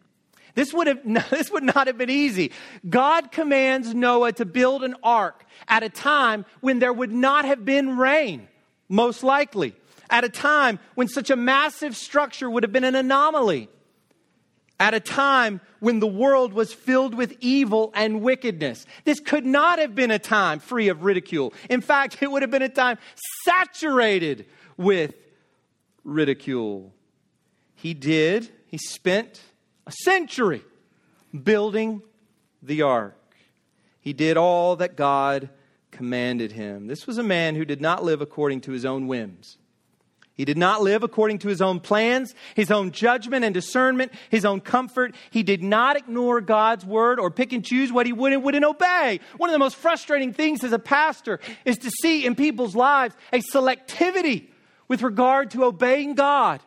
[0.56, 1.00] This would, have,
[1.30, 2.52] this would not have been easy.
[2.88, 7.66] God commands Noah to build an ark at a time when there would not have
[7.66, 8.48] been rain,
[8.90, 9.76] most likely,
[10.10, 13.70] at a time when such a massive structure would have been an anomaly,
[14.82, 18.88] at a time when the world was filled with evil and wickedness.
[19.06, 21.54] This could not have been a time free of ridicule.
[21.70, 22.98] In fact, it would have been a time
[23.46, 25.14] saturated with
[26.04, 26.96] ridicule.
[27.76, 29.40] He did, he spent
[29.86, 30.64] a century
[31.44, 32.02] building
[32.64, 33.16] the ark.
[34.00, 35.52] He did all that God
[35.92, 36.88] commanded him.
[36.88, 39.60] This was a man who did not live according to his own whims.
[40.36, 44.46] He did not live according to his own plans, his own judgment and discernment, his
[44.46, 45.14] own comfort.
[45.30, 48.66] He did not ignore God's word or pick and choose what he would and wouldn't
[48.66, 49.20] obey.
[49.38, 53.16] One of the most frustrating things as a pastor is to see in people's lives
[53.34, 54.48] a selectivity
[54.88, 56.62] with regard to obeying God.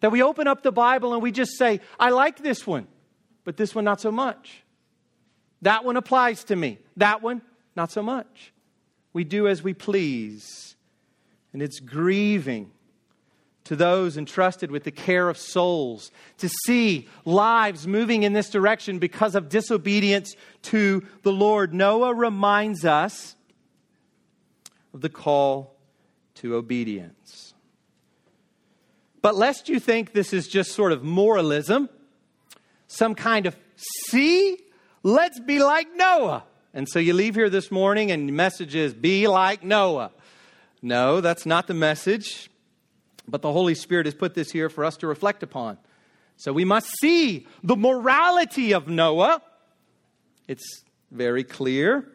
[0.00, 2.86] That we open up the Bible and we just say, I like this one,
[3.44, 4.62] but this one not so much.
[5.62, 6.78] That one applies to me.
[6.96, 7.42] That one,
[7.76, 8.52] not so much.
[9.12, 10.74] We do as we please.
[11.52, 12.70] And it's grieving
[13.70, 18.98] to those entrusted with the care of souls to see lives moving in this direction
[18.98, 21.72] because of disobedience to the Lord.
[21.72, 23.36] Noah reminds us
[24.92, 25.76] of the call
[26.34, 27.54] to obedience.
[29.22, 31.88] But lest you think this is just sort of moralism,
[32.88, 34.58] some kind of, see,
[35.04, 36.42] let's be like Noah.
[36.74, 40.10] And so you leave here this morning and the message is, be like Noah.
[40.82, 42.50] No, that's not the message.
[43.30, 45.78] But the Holy Spirit has put this here for us to reflect upon.
[46.36, 49.42] So we must see the morality of Noah.
[50.48, 52.08] It's very clear.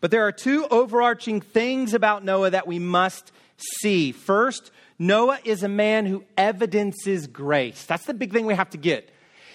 [0.00, 3.32] But there are two overarching things about Noah that we must
[3.80, 4.12] see.
[4.12, 7.84] First, Noah is a man who evidences grace.
[7.84, 9.10] That's the big thing we have to get.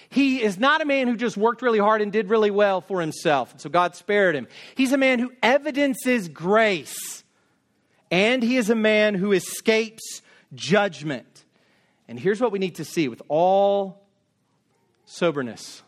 [0.08, 3.00] He is not a man who just worked really hard and did really well for
[3.00, 4.46] himself, so God spared him.
[4.76, 7.24] He's a man who evidences grace,
[8.10, 10.22] and he is a man who escapes
[10.54, 11.44] judgment.
[12.08, 14.06] And here's what we need to see with all
[15.04, 15.82] soberness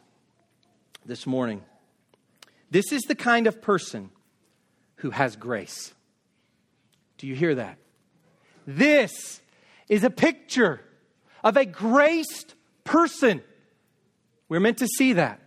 [1.05, 1.63] this morning
[2.71, 4.11] this is the kind of person
[4.97, 5.95] who has grace.
[7.17, 7.79] Do you hear that?
[8.67, 9.41] This
[9.89, 10.83] is a picture
[11.43, 12.55] of a graced
[12.85, 13.43] person.
[14.49, 15.41] We're meant to see that.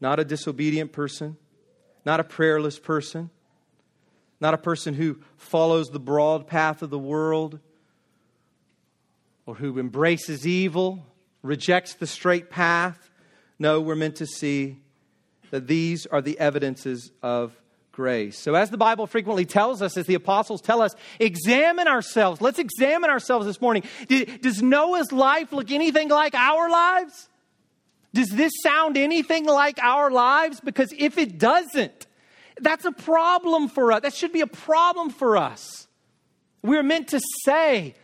[0.00, 1.36] Not a disobedient person,
[2.06, 3.28] not a prayerless person,
[4.40, 7.58] not a person who follows the broad path of the world
[9.46, 11.04] or who embraces evil,
[11.42, 13.10] rejects the straight path.
[13.58, 14.78] No, we're meant to see
[15.50, 17.54] that these are the evidences of
[17.92, 18.38] grace.
[18.38, 22.40] So, as the Bible frequently tells us, as the apostles tell us, examine ourselves.
[22.40, 23.82] Let's examine ourselves this morning.
[24.08, 27.28] Does Noah's life look anything like our lives?
[28.14, 30.60] Does this sound anything like our lives?
[30.60, 32.06] Because if it doesn't,
[32.62, 34.02] that's a problem for us.
[34.02, 35.88] That should be a problem for us.
[36.62, 37.94] We're meant to say,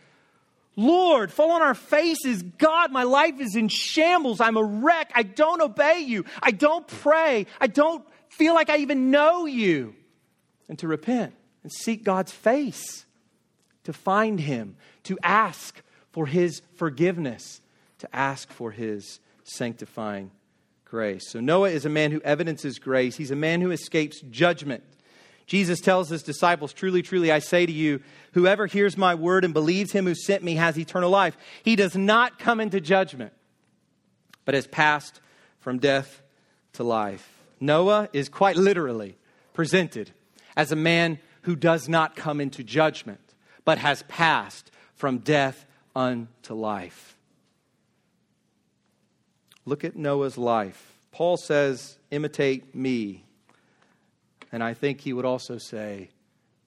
[0.75, 2.43] Lord, fall on our faces.
[2.43, 4.39] God, my life is in shambles.
[4.39, 5.11] I'm a wreck.
[5.15, 6.25] I don't obey you.
[6.41, 7.47] I don't pray.
[7.59, 9.95] I don't feel like I even know you,
[10.69, 11.33] and to repent
[11.63, 13.05] and seek God's face,
[13.83, 15.81] to find Him, to ask
[16.11, 17.61] for His forgiveness,
[17.99, 20.29] to ask for His sanctifying
[20.89, 21.29] grace.
[21.29, 24.83] So Noah is a man who evidences grace, he's a man who escapes judgment.
[25.45, 28.01] Jesus tells his disciples, Truly, truly, I say to you,
[28.33, 31.37] whoever hears my word and believes him who sent me has eternal life.
[31.63, 33.31] He does not come into judgment,
[34.43, 35.21] but has passed
[35.59, 36.21] from death
[36.73, 37.37] to life.
[37.59, 39.17] Noah is quite literally
[39.53, 40.11] presented
[40.55, 43.33] as a man who does not come into judgment,
[43.63, 45.65] but has passed from death
[45.95, 47.16] unto life.
[49.67, 50.97] Look at Noah's life.
[51.11, 53.25] Paul says, imitate me.
[54.49, 56.09] And I think he would also say,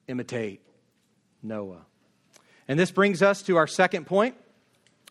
[0.07, 0.61] imitate
[1.41, 1.81] Noah.
[2.67, 4.35] And this brings us to our second point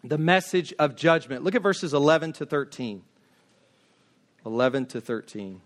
[0.04, 1.42] the message of judgment.
[1.42, 3.02] Look at verses 11 to 13.
[4.46, 5.60] 11 to 13.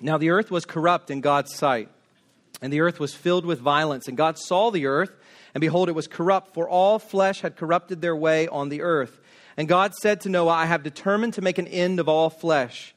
[0.00, 1.90] Now the earth was corrupt in God's sight,
[2.62, 4.08] and the earth was filled with violence.
[4.08, 5.12] And God saw the earth,
[5.54, 9.20] and behold, it was corrupt, for all flesh had corrupted their way on the earth.
[9.56, 12.94] And God said to Noah, I have determined to make an end of all flesh,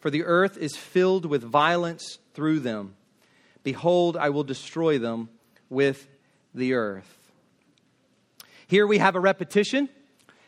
[0.00, 2.94] for the earth is filled with violence through them.
[3.62, 5.30] Behold, I will destroy them
[5.70, 6.06] with
[6.54, 7.32] the earth.
[8.66, 9.88] Here we have a repetition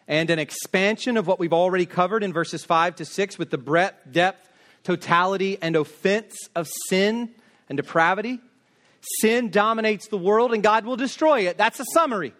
[0.09, 3.59] and an expansion of what we've already covered in verses 5 to 6 with the
[3.59, 4.49] breadth, depth,
[4.85, 7.31] totality and offense of sin
[7.69, 8.41] and depravity.
[9.21, 11.57] Sin dominates the world and God will destroy it.
[11.57, 12.35] That's a summary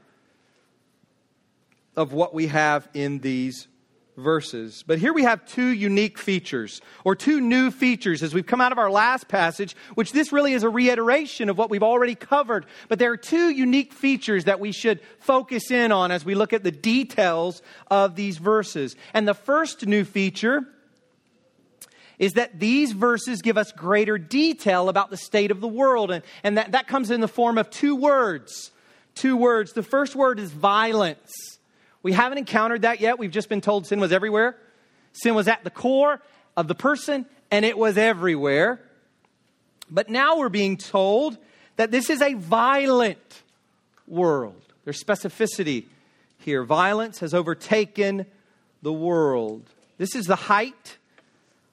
[1.95, 3.69] of what we have in these
[4.17, 4.83] verses.
[4.87, 8.73] But here we have two unique features, or two new features as we've come out
[8.73, 12.67] of our last passage, which this really is a reiteration of what we've already covered.
[12.89, 16.53] But there are two unique features that we should focus in on as we look
[16.53, 18.97] at the details of these verses.
[19.13, 20.67] And the first new feature
[22.19, 26.11] is that these verses give us greater detail about the state of the world.
[26.11, 28.71] And, and that, that comes in the form of two words.
[29.15, 29.73] Two words.
[29.73, 31.31] The first word is violence.
[32.03, 33.19] We haven't encountered that yet.
[33.19, 34.57] We've just been told sin was everywhere.
[35.13, 36.21] Sin was at the core
[36.57, 38.81] of the person, and it was everywhere.
[39.91, 41.39] But now we're being told
[41.77, 43.43] that this is a violent
[44.07, 44.63] world.
[44.85, 45.85] There's specificity
[46.39, 46.65] here.
[46.65, 48.27] Violence has overtaken
[48.83, 49.63] the world.
[49.99, 50.99] This is the height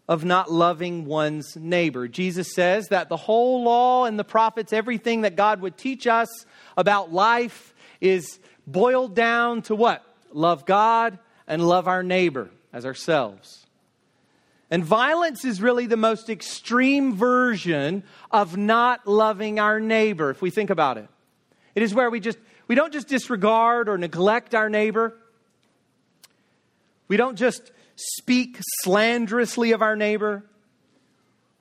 [0.08, 2.08] of not loving one's neighbor.
[2.08, 6.46] Jesus says that the whole law and the prophets, everything that God would teach us
[6.76, 10.06] about life, is boiled down to what?
[10.34, 13.66] love God and love our neighbor as ourselves.
[14.70, 20.50] And violence is really the most extreme version of not loving our neighbor, if we
[20.50, 21.08] think about it.
[21.76, 25.16] It is where we just we don't just disregard or neglect our neighbor.
[27.08, 30.44] We don't just speak slanderously of our neighbor.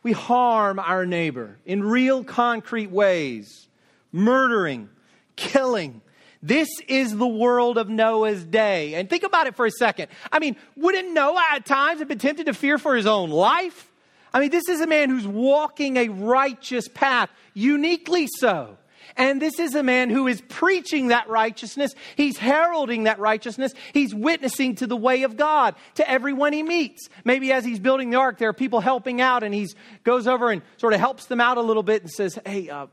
[0.03, 3.68] We harm our neighbor in real concrete ways,
[4.11, 4.89] murdering,
[5.37, 6.03] killing,
[6.43, 8.95] this is the world of Noah's day.
[8.95, 10.09] And think about it for a second.
[10.33, 13.91] I mean, wouldn't Noah at times have been tempted to fear for his own life?
[14.35, 18.76] I mean, this is a man who's walking a righteous path, uniquely so.
[19.16, 21.94] And this is a man who is preaching that righteousness.
[22.16, 23.72] He's heralding that righteousness.
[23.92, 27.08] He's witnessing to the way of God to everyone he meets.
[27.24, 29.68] Maybe as he's building the ark, there are people helping out, and he
[30.04, 32.86] goes over and sort of helps them out a little bit and says, Hey, uh,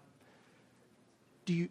[1.46, 1.70] do you,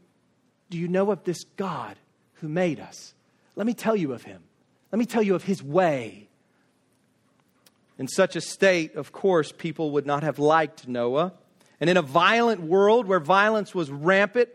[0.71, 1.97] do you know of this God
[2.35, 3.15] who made us?
[3.55, 4.43] Let me tell you of him.
[4.91, 6.29] Let me tell you of his way.
[7.99, 11.33] In such a state, of course, people would not have liked Noah.
[11.81, 14.49] And in a violent world where violence was rampant,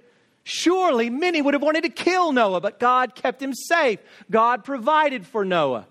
[0.43, 3.99] surely many would have wanted to kill Noah, but God kept him safe.
[4.29, 5.87] God provided for Noah.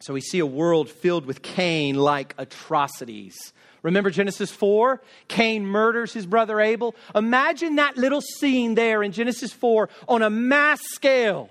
[0.00, 3.52] So we see a world filled with Cain like atrocities.
[3.82, 5.00] Remember Genesis 4?
[5.28, 6.94] Cain murders his brother Abel.
[7.14, 11.50] Imagine that little scene there in Genesis 4 on a mass scale.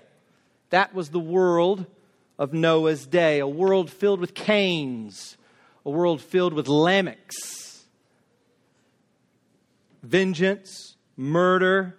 [0.70, 1.86] That was the world
[2.38, 5.36] of Noah's day, a world filled with Cains,
[5.84, 7.59] a world filled with Lamechs.
[10.02, 11.96] Vengeance, murder,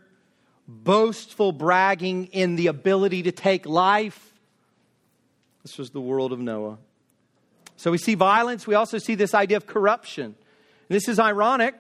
[0.68, 4.40] boastful bragging in the ability to take life.
[5.64, 6.78] This was the world of Noah.
[7.76, 10.26] So we see violence, we also see this idea of corruption.
[10.26, 10.36] And
[10.90, 11.76] this is ironic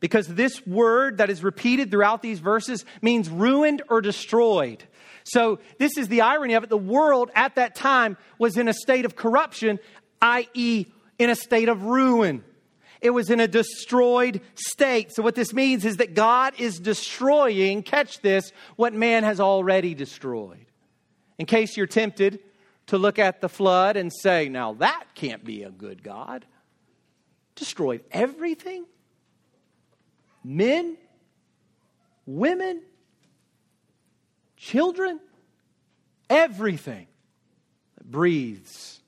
[0.00, 4.84] because this word that is repeated throughout these verses means ruined or destroyed.
[5.24, 6.70] So this is the irony of it.
[6.70, 9.78] The world at that time was in a state of corruption,
[10.22, 10.86] i.e.,
[11.18, 12.44] in a state of ruin.
[13.00, 15.12] It was in a destroyed state.
[15.12, 19.94] So, what this means is that God is destroying, catch this, what man has already
[19.94, 20.66] destroyed.
[21.38, 22.40] In case you're tempted,
[22.88, 26.44] to look at the flood and say, now that can't be a good God.
[27.54, 28.84] Destroyed everything
[30.42, 30.96] men,
[32.24, 32.80] women,
[34.56, 35.20] children,
[36.30, 37.06] everything
[37.96, 39.00] that breathes.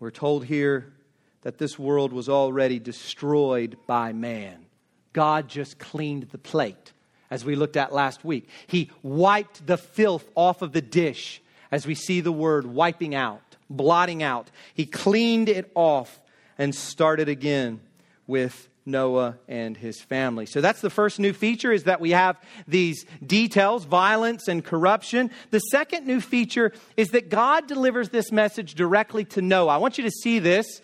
[0.00, 0.94] We're told here
[1.42, 4.66] that this world was already destroyed by man.
[5.12, 6.92] God just cleaned the plate,
[7.30, 8.48] as we looked at last week.
[8.66, 13.56] He wiped the filth off of the dish as we see the word wiping out,
[13.68, 14.50] blotting out.
[14.74, 16.20] He cleaned it off
[16.58, 17.80] and started again
[18.26, 20.46] with Noah and his family.
[20.46, 25.30] So that's the first new feature is that we have these details, violence and corruption.
[25.50, 29.74] The second new feature is that God delivers this message directly to Noah.
[29.74, 30.80] I want you to see this.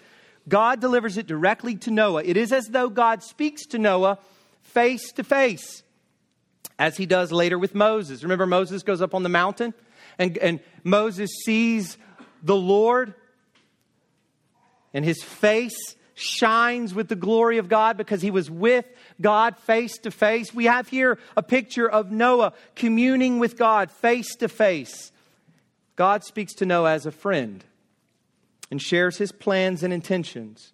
[0.49, 2.23] God delivers it directly to Noah.
[2.25, 4.19] It is as though God speaks to Noah
[4.63, 5.83] face to face,
[6.79, 8.23] as he does later with Moses.
[8.23, 9.75] Remember, Moses goes up on the mountain
[10.19, 11.97] and, and Moses sees
[12.43, 13.15] the Lord,
[14.93, 18.85] and his face shines with the glory of God because he was with
[19.21, 20.53] God face to face.
[20.53, 25.13] We have here a picture of Noah communing with God face to face.
[25.95, 27.65] God speaks to Noah as a friend
[28.71, 30.73] and shares his plans and intentions.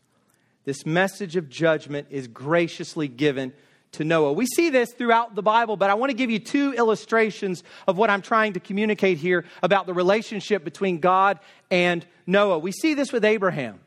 [0.64, 3.53] This message of judgment is graciously given
[3.92, 4.32] to Noah.
[4.32, 7.97] We see this throughout the Bible, but I want to give you two illustrations of
[7.97, 11.38] what I'm trying to communicate here about the relationship between God
[11.70, 12.59] and Noah.
[12.59, 13.80] We see this with Abraham.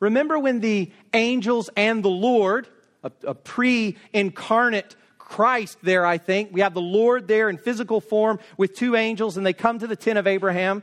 [0.00, 2.66] Remember when the angels and the Lord,
[3.02, 8.00] a, a pre incarnate Christ there, I think, we have the Lord there in physical
[8.00, 10.82] form with two angels, and they come to the tent of Abraham.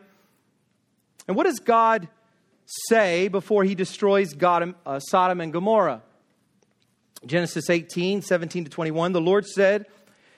[1.27, 2.07] And what does God
[2.87, 6.03] say before he destroys God, uh, Sodom and Gomorrah?
[7.25, 9.11] Genesis 18, 17 to 21.
[9.11, 9.85] The Lord said,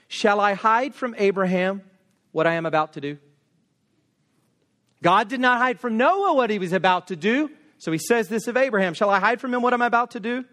[0.08, 1.82] Shall I hide from Abraham
[2.32, 3.18] what I am about to do?
[5.02, 7.50] God did not hide from Noah what he was about to do.
[7.78, 10.20] So he says this of Abraham Shall I hide from him what I'm about to
[10.20, 10.44] do?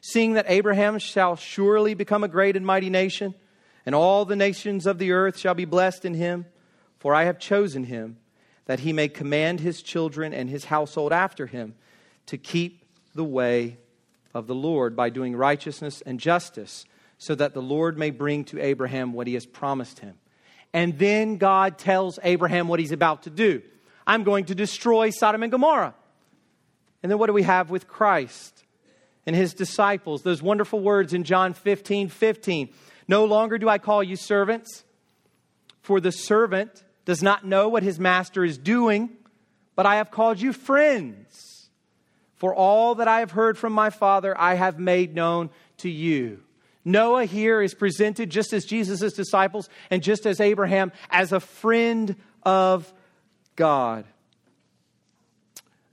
[0.00, 3.34] Seeing that Abraham shall surely become a great and mighty nation,
[3.84, 6.46] and all the nations of the earth shall be blessed in him.
[6.98, 8.16] For I have chosen him,
[8.68, 11.74] that he may command his children and his household after him
[12.26, 13.78] to keep the way
[14.34, 16.84] of the Lord by doing righteousness and justice,
[17.16, 20.18] so that the Lord may bring to Abraham what he has promised him.
[20.74, 23.62] And then God tells Abraham what he's about to do
[24.06, 25.94] I'm going to destroy Sodom and Gomorrah.
[27.02, 28.64] And then what do we have with Christ
[29.24, 30.22] and his disciples?
[30.22, 32.68] Those wonderful words in John 15 15.
[33.08, 34.84] No longer do I call you servants,
[35.80, 39.08] for the servant does not know what his master is doing,
[39.74, 41.70] but I have called you friends.
[42.34, 45.48] For all that I have heard from my Father, I have made known
[45.78, 46.42] to you.
[46.84, 52.14] Noah here is presented just as Jesus' disciples and just as Abraham as a friend
[52.42, 52.92] of
[53.56, 54.04] God.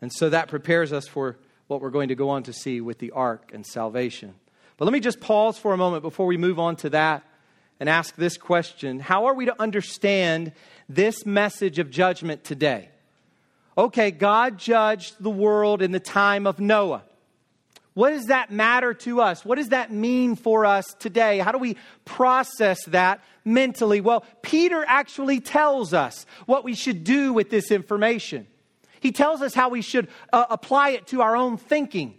[0.01, 1.38] And so that prepares us for
[1.68, 4.34] what we're going to go on to see with the ark and salvation.
[4.76, 7.24] But let me just pause for a moment before we move on to that
[7.80, 10.53] and ask this question How are we to understand
[10.88, 12.89] this message of judgment today?
[13.78, 17.03] Okay, God judged the world in the time of Noah.
[17.93, 19.45] What does that matter to us?
[19.45, 21.39] What does that mean for us today?
[21.39, 24.01] How do we process that mentally?
[24.01, 28.47] Well, Peter actually tells us what we should do with this information.
[28.99, 32.15] He tells us how we should uh, apply it to our own thinking.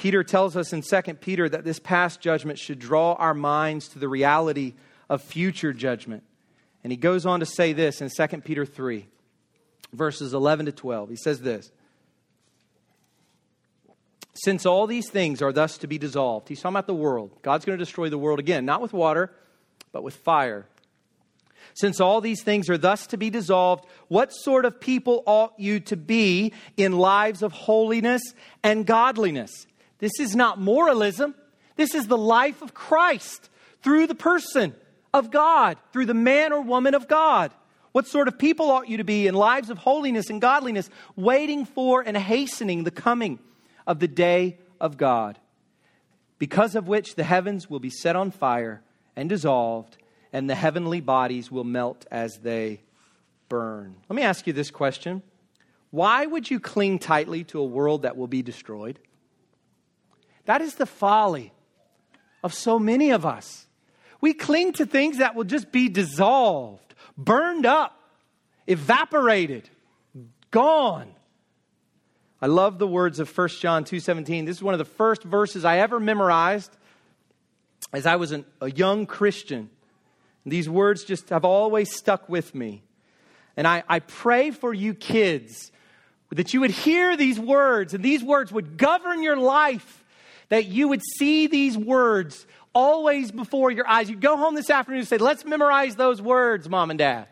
[0.00, 3.98] Peter tells us in 2 Peter that this past judgment should draw our minds to
[3.98, 4.72] the reality
[5.10, 6.22] of future judgment.
[6.82, 9.06] And he goes on to say this in 2 Peter 3,
[9.92, 11.10] verses 11 to 12.
[11.10, 11.70] He says this
[14.32, 17.32] Since all these things are thus to be dissolved, he's talking about the world.
[17.42, 19.30] God's going to destroy the world again, not with water,
[19.92, 20.64] but with fire.
[21.74, 25.78] Since all these things are thus to be dissolved, what sort of people ought you
[25.80, 28.22] to be in lives of holiness
[28.62, 29.66] and godliness?
[30.00, 31.34] This is not moralism.
[31.76, 33.48] This is the life of Christ
[33.82, 34.74] through the person
[35.14, 37.52] of God, through the man or woman of God.
[37.92, 41.64] What sort of people ought you to be in lives of holiness and godliness, waiting
[41.64, 43.38] for and hastening the coming
[43.86, 45.38] of the day of God,
[46.38, 48.82] because of which the heavens will be set on fire
[49.16, 49.96] and dissolved
[50.32, 52.80] and the heavenly bodies will melt as they
[53.48, 53.96] burn.
[54.08, 55.22] Let me ask you this question
[55.90, 58.98] Why would you cling tightly to a world that will be destroyed?
[60.50, 61.52] That is the folly
[62.42, 63.68] of so many of us.
[64.20, 67.96] We cling to things that will just be dissolved, burned up,
[68.66, 69.70] evaporated,
[70.50, 71.14] gone.
[72.42, 74.44] I love the words of 1 John 2:17.
[74.44, 76.76] This is one of the first verses I ever memorized
[77.92, 79.70] as I was an, a young Christian.
[80.44, 82.82] These words just have always stuck with me.
[83.56, 85.70] And I, I pray for you kids
[86.30, 89.99] that you would hear these words and these words would govern your life,
[90.50, 94.10] that you would see these words always before your eyes.
[94.10, 97.26] You go home this afternoon and say, let's memorize those words, mom and dad.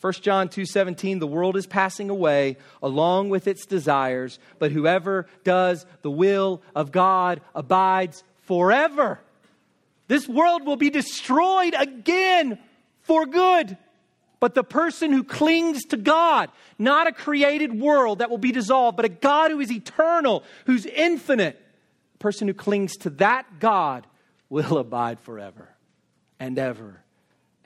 [0.00, 5.86] 1 John 2:17 The world is passing away along with its desires, but whoever does
[6.02, 9.18] the will of God abides forever.
[10.06, 12.58] This world will be destroyed again
[13.00, 13.78] for good.
[14.40, 18.96] But the person who clings to God, not a created world that will be dissolved,
[18.96, 21.58] but a God who is eternal, who's infinite,
[22.24, 24.06] person who clings to that God
[24.48, 25.68] will abide forever
[26.40, 27.02] and ever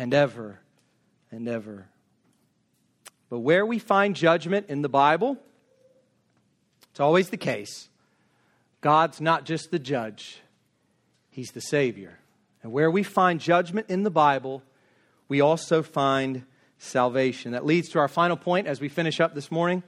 [0.00, 0.58] and ever
[1.30, 1.86] and ever.
[3.30, 5.36] But where we find judgment in the Bible,
[6.90, 7.88] it's always the case.
[8.80, 10.40] God's not just the judge,
[11.30, 12.18] He's the Savior.
[12.64, 14.64] And where we find judgment in the Bible,
[15.28, 16.44] we also find
[16.78, 17.52] salvation.
[17.52, 19.84] That leads to our final point as we finish up this morning.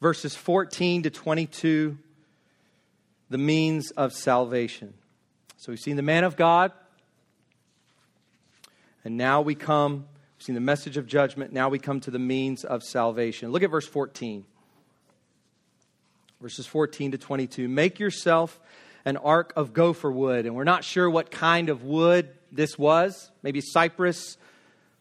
[0.00, 1.98] Verses 14 to 22,
[3.30, 4.94] the means of salvation.
[5.56, 6.72] So we've seen the man of God,
[9.04, 10.06] and now we come,
[10.36, 13.50] we've seen the message of judgment, now we come to the means of salvation.
[13.50, 14.44] Look at verse 14.
[16.40, 17.68] Verses 14 to 22.
[17.68, 18.60] Make yourself
[19.04, 20.46] an ark of gopher wood.
[20.46, 23.30] And we're not sure what kind of wood this was.
[23.42, 24.36] Maybe cypress,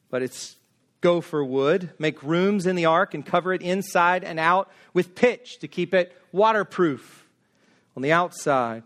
[0.09, 0.55] but it's
[1.01, 1.91] gopher wood.
[1.99, 5.93] Make rooms in the ark and cover it inside and out with pitch to keep
[5.93, 7.16] it waterproof
[7.97, 8.83] on the outside.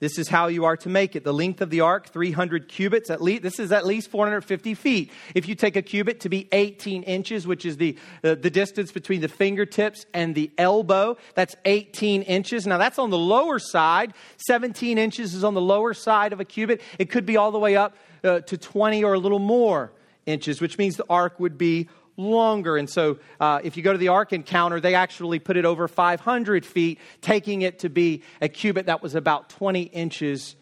[0.00, 1.22] This is how you are to make it.
[1.22, 3.42] The length of the ark, 300 cubits at least.
[3.44, 5.12] This is at least 450 feet.
[5.32, 8.90] If you take a cubit to be 18 inches, which is the, uh, the distance
[8.90, 12.66] between the fingertips and the elbow, that's 18 inches.
[12.66, 14.12] Now that's on the lower side.
[14.48, 16.80] 17 inches is on the lower side of a cubit.
[16.98, 19.92] It could be all the way up uh, to 20 or a little more
[20.26, 21.88] inches, which means the ark would be
[22.18, 22.76] longer.
[22.76, 25.88] And so, uh, if you go to the Ark Encounter, they actually put it over
[25.88, 30.56] 500 feet, taking it to be a cubit that was about 20 inches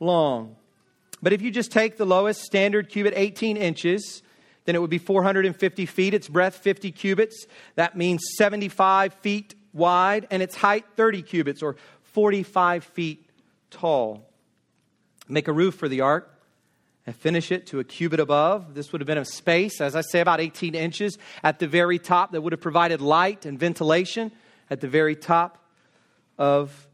[0.00, 0.56] long.
[1.22, 4.22] But if you just take the lowest standard cubit, 18 inches,
[4.64, 6.14] then it would be 450 feet.
[6.14, 7.46] Its breadth, 50 cubits.
[7.76, 13.28] That means 75 feet wide, and its height, 30 cubits, or 45 feet
[13.70, 14.28] tall.
[15.28, 16.33] Make a roof for the ark
[17.06, 18.74] and finish it to a cubit above.
[18.74, 21.98] This would have been a space, as I say, about 18 inches at the very
[21.98, 24.32] top that would have provided light and ventilation
[24.70, 25.58] at the very top
[26.38, 26.88] of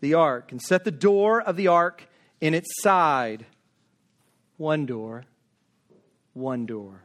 [0.00, 0.52] the ark.
[0.52, 2.08] And set the door of the ark
[2.40, 3.46] in its side.
[4.56, 5.24] One door,
[6.32, 7.02] one door.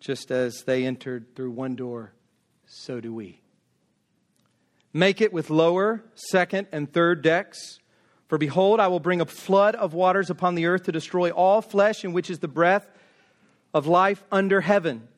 [0.00, 2.12] Just as they entered through one door,
[2.66, 3.40] so do we.
[4.92, 7.78] Make it with lower, second, and third decks
[8.28, 11.62] for behold, I will bring a flood of waters upon the earth to destroy all
[11.62, 12.86] flesh, in which is the breath
[13.72, 15.08] of life under heaven.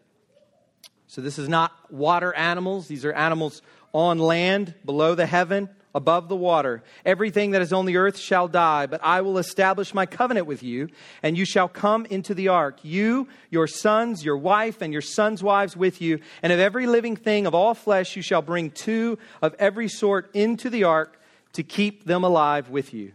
[1.09, 6.29] So, this is not water animals, these are animals on land, below the heaven, above
[6.29, 6.85] the water.
[7.05, 10.63] Everything that is on the earth shall die, but I will establish my covenant with
[10.63, 10.89] you,
[11.21, 15.43] and you shall come into the ark, you, your sons, your wife, and your sons'
[15.43, 16.21] wives with you.
[16.45, 20.31] And of every living thing of all flesh you shall bring two of every sort
[20.33, 21.20] into the ark
[21.53, 23.13] to keep them alive with you.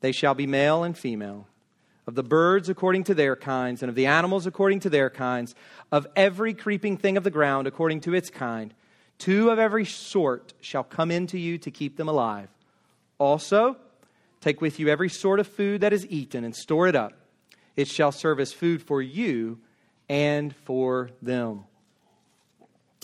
[0.00, 1.46] They shall be male and female,
[2.06, 5.54] of the birds according to their kinds, and of the animals according to their kinds,
[5.92, 8.74] of every creeping thing of the ground according to its kind.
[9.18, 12.48] Two of every sort shall come into you to keep them alive.
[13.18, 13.76] Also,
[14.40, 17.12] take with you every sort of food that is eaten and store it up.
[17.76, 19.58] It shall serve as food for you
[20.08, 21.64] and for them.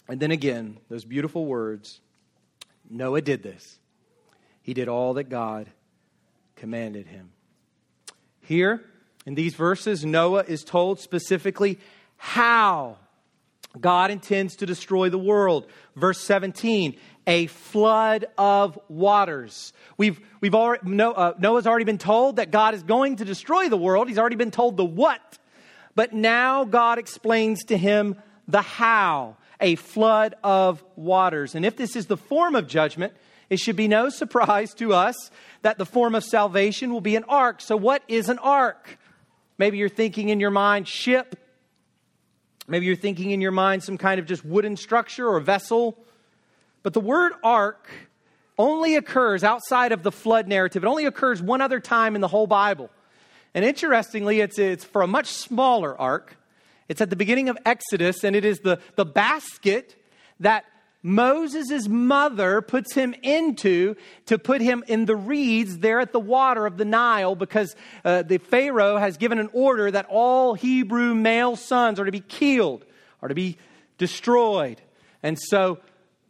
[0.09, 2.01] And then again, those beautiful words
[2.89, 3.79] Noah did this.
[4.67, 5.69] He did all that God
[6.57, 7.31] commanded him.
[8.41, 8.83] Here,
[9.25, 11.79] in these verses, Noah is told specifically
[12.17, 12.97] how
[13.81, 15.69] God intends to destroy the world.
[15.95, 16.97] Verse 17,
[17.29, 19.73] a flood of waters.
[19.99, 23.77] We've, we've already, uh, Noah's already been told that God is going to destroy the
[23.77, 24.09] world.
[24.09, 25.39] He's already been told the what.
[25.95, 28.17] But now God explains to him
[28.49, 31.55] the how, a flood of waters.
[31.55, 33.13] And if this is the form of judgment,
[33.49, 35.31] it should be no surprise to us
[35.63, 37.61] that the form of salvation will be an ark.
[37.61, 38.99] So, what is an ark?
[39.59, 41.37] Maybe you're thinking in your mind ship.
[42.69, 45.97] Maybe you're thinking in your mind some kind of just wooden structure or vessel.
[46.83, 47.89] But the word ark
[48.59, 50.83] only occurs outside of the flood narrative.
[50.83, 52.91] It only occurs one other time in the whole Bible.
[53.55, 56.37] And interestingly, it's, it's for a much smaller ark.
[56.89, 59.97] It's at the beginning of Exodus, and it is the, the basket
[60.41, 60.65] that
[61.07, 63.95] Moses' mother puts him into
[64.25, 68.23] to put him in the reeds there at the water of the Nile because uh,
[68.23, 72.85] the Pharaoh has given an order that all Hebrew male sons are to be killed,
[73.23, 73.57] are to be
[73.99, 74.83] destroyed.
[75.23, 75.79] And so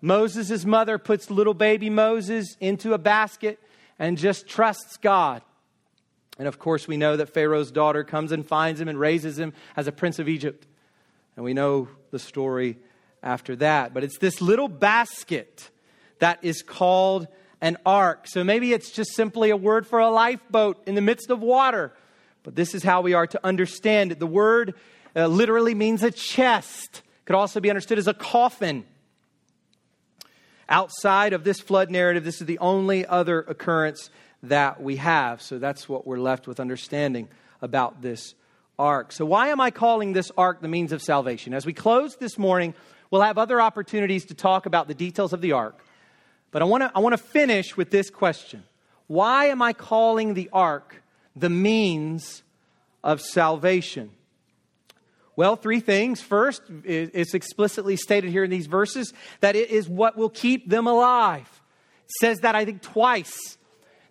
[0.03, 3.59] Moses' mother puts little baby Moses into a basket
[3.99, 5.41] and just trusts God.
[6.39, 9.55] And of course, we know that Pharaoh's daughter comes and finds him and raises him
[9.75, 10.67] as a prince of Egypt.
[11.35, 12.77] And we know the story
[13.27, 13.93] after that.
[13.93, 15.71] But it's this little basket
[16.21, 17.27] that is called
[17.61, 18.27] an ark.
[18.29, 21.93] So maybe it's just simply a word for a lifeboat in the midst of water.
[22.45, 24.21] But this is how we are to understand it.
[24.21, 24.75] The word
[25.15, 28.85] uh, literally means a chest, could also be understood as a coffin.
[30.69, 34.11] Outside of this flood narrative, this is the only other occurrence
[34.45, 35.43] that we have.
[35.43, 37.29] So that's what we're left with understanding
[37.61, 38.35] about this
[38.79, 39.13] ark.
[39.13, 41.55] So, why am I calling this ark the means of salvation?
[41.55, 42.75] As we close this morning,
[43.11, 45.85] We'll have other opportunities to talk about the details of the ark.
[46.51, 48.65] But I want to I want to finish with this question.
[49.07, 51.03] Why am I calling the ark
[51.35, 52.43] the means
[53.05, 54.11] of salvation?
[55.37, 56.23] Well, three things.
[56.23, 60.87] First, it's explicitly stated here in these verses that it is what will keep them
[60.87, 61.63] alive.
[62.07, 63.59] It says that, I think, twice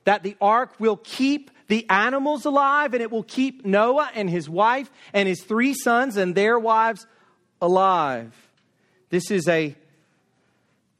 [0.04, 4.48] that the ark will keep the animals alive and it will keep Noah and his
[4.48, 7.08] wife and his three sons and their wives
[7.60, 8.45] alive.
[9.10, 9.76] This is a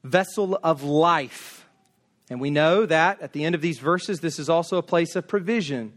[0.03, 1.66] vessel of life.
[2.30, 5.16] And we know that at the end of these verses, this is also a place
[5.16, 5.93] of provision.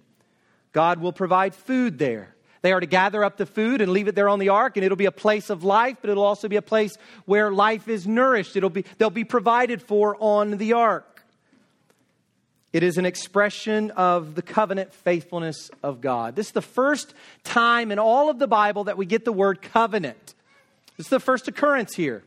[0.72, 2.34] God will provide food there.
[2.61, 4.84] They are to gather up the food and leave it there on the ark, and
[4.84, 8.06] it'll be a place of life, but it'll also be a place where life is
[8.06, 8.56] nourished.
[8.56, 11.24] It'll be, they'll be provided for on the ark.
[12.72, 16.36] It is an expression of the covenant faithfulness of God.
[16.36, 19.62] This is the first time in all of the Bible that we get the word
[19.62, 20.34] covenant.
[20.99, 22.22] This is the first occurrence here.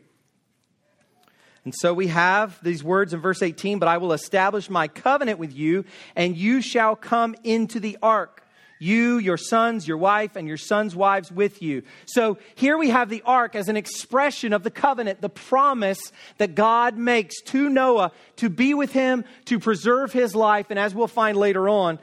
[1.63, 5.37] And so we have these words in verse 18, but I will establish my covenant
[5.37, 8.41] with you, and you shall come into the ark
[8.81, 11.83] you, your sons, your wife, and your sons' wives with you.
[12.07, 15.99] So here we have the ark as an expression of the covenant, the promise
[16.39, 20.95] that God makes to Noah to be with him, to preserve his life, and as
[20.95, 21.99] we'll find later on,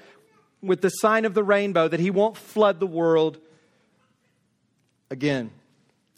[0.62, 3.38] with the sign of the rainbow, that he won't flood the world
[5.10, 5.50] again.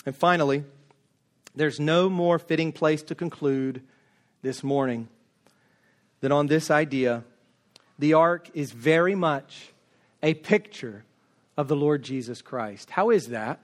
[0.07, 0.65] And finally,
[1.55, 3.83] there's no more fitting place to conclude
[4.43, 5.09] this morning
[6.21, 7.25] than on this idea.
[7.99, 9.73] The ark is very much
[10.23, 11.05] a picture
[11.57, 12.91] of the Lord Jesus Christ.
[12.91, 13.61] How is that?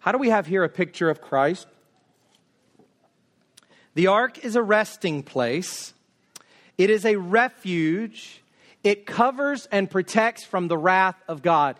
[0.00, 1.66] How do we have here a picture of Christ?
[3.94, 5.94] The ark is a resting place,
[6.76, 8.40] it is a refuge.
[8.82, 11.76] It covers and protects from the wrath of God.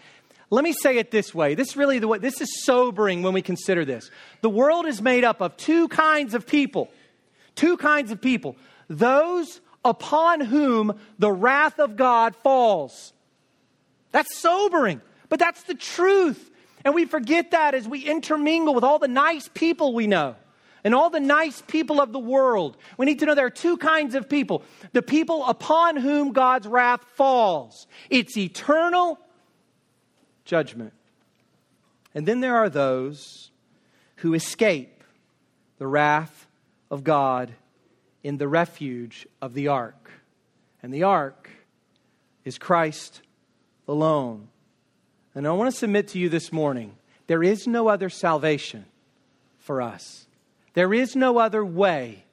[0.55, 1.57] Let me say it this way.
[1.57, 4.09] This really the way this is sobering when we consider this.
[4.41, 6.91] The world is made up of two kinds of people.
[7.57, 8.57] Two kinds of people.
[8.89, 13.13] Those upon whom the wrath of God falls.
[14.13, 16.53] That's sobering, but that's the truth.
[16.85, 20.37] And we forget that as we intermingle with all the nice people we know
[20.85, 22.77] and all the nice people of the world.
[22.97, 26.69] We need to know there are two kinds of people the people upon whom God's
[26.69, 29.19] wrath falls, it's eternal
[30.45, 30.93] judgment.
[32.15, 33.51] And then there are those
[34.17, 35.03] who escape
[35.79, 36.47] the wrath
[36.91, 37.53] of God
[38.23, 40.11] in the refuge of the ark.
[40.83, 41.51] And the ark
[42.45, 43.23] is Christ
[43.89, 44.49] alone.
[45.35, 48.85] And I want to submit to you this morning there is no other salvation
[49.59, 50.27] for us.
[50.75, 52.25] There is no other way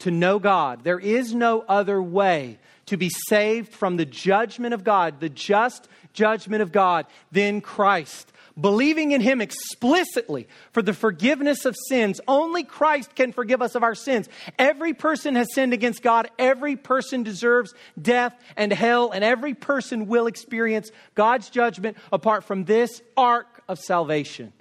[0.00, 0.84] to know God.
[0.84, 5.88] There is no other way to be saved from the judgment of God, the just
[6.12, 12.20] judgment of God, than Christ believing in Him explicitly for the forgiveness of sins.
[12.26, 14.28] Only Christ can forgive us of our sins.
[14.58, 16.28] Every person has sinned against God.
[16.38, 22.64] Every person deserves death and hell, and every person will experience God's judgment apart from
[22.64, 24.52] this ark of salvation,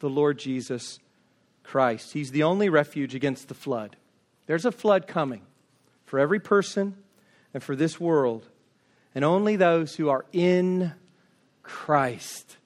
[0.00, 0.98] the Lord Jesus
[1.62, 2.12] Christ.
[2.12, 3.96] He's the only refuge against the flood.
[4.50, 5.42] There's a flood coming
[6.04, 6.96] for every person
[7.54, 8.48] and for this world,
[9.14, 10.92] and only those who are in
[11.62, 12.56] Christ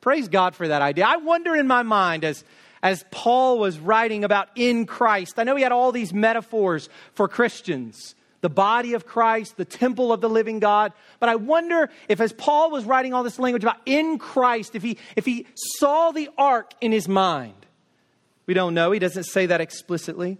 [0.00, 1.04] Praise God for that idea.
[1.06, 2.42] I wonder in my mind as,
[2.82, 7.28] as Paul was writing about in Christ, I know he had all these metaphors for
[7.28, 10.94] Christians the body of Christ, the temple of the living God.
[11.18, 14.82] But I wonder if, as Paul was writing all this language about in Christ, if
[14.82, 17.66] he, if he saw the ark in his mind.
[18.46, 18.92] We don't know.
[18.92, 20.38] He doesn't say that explicitly.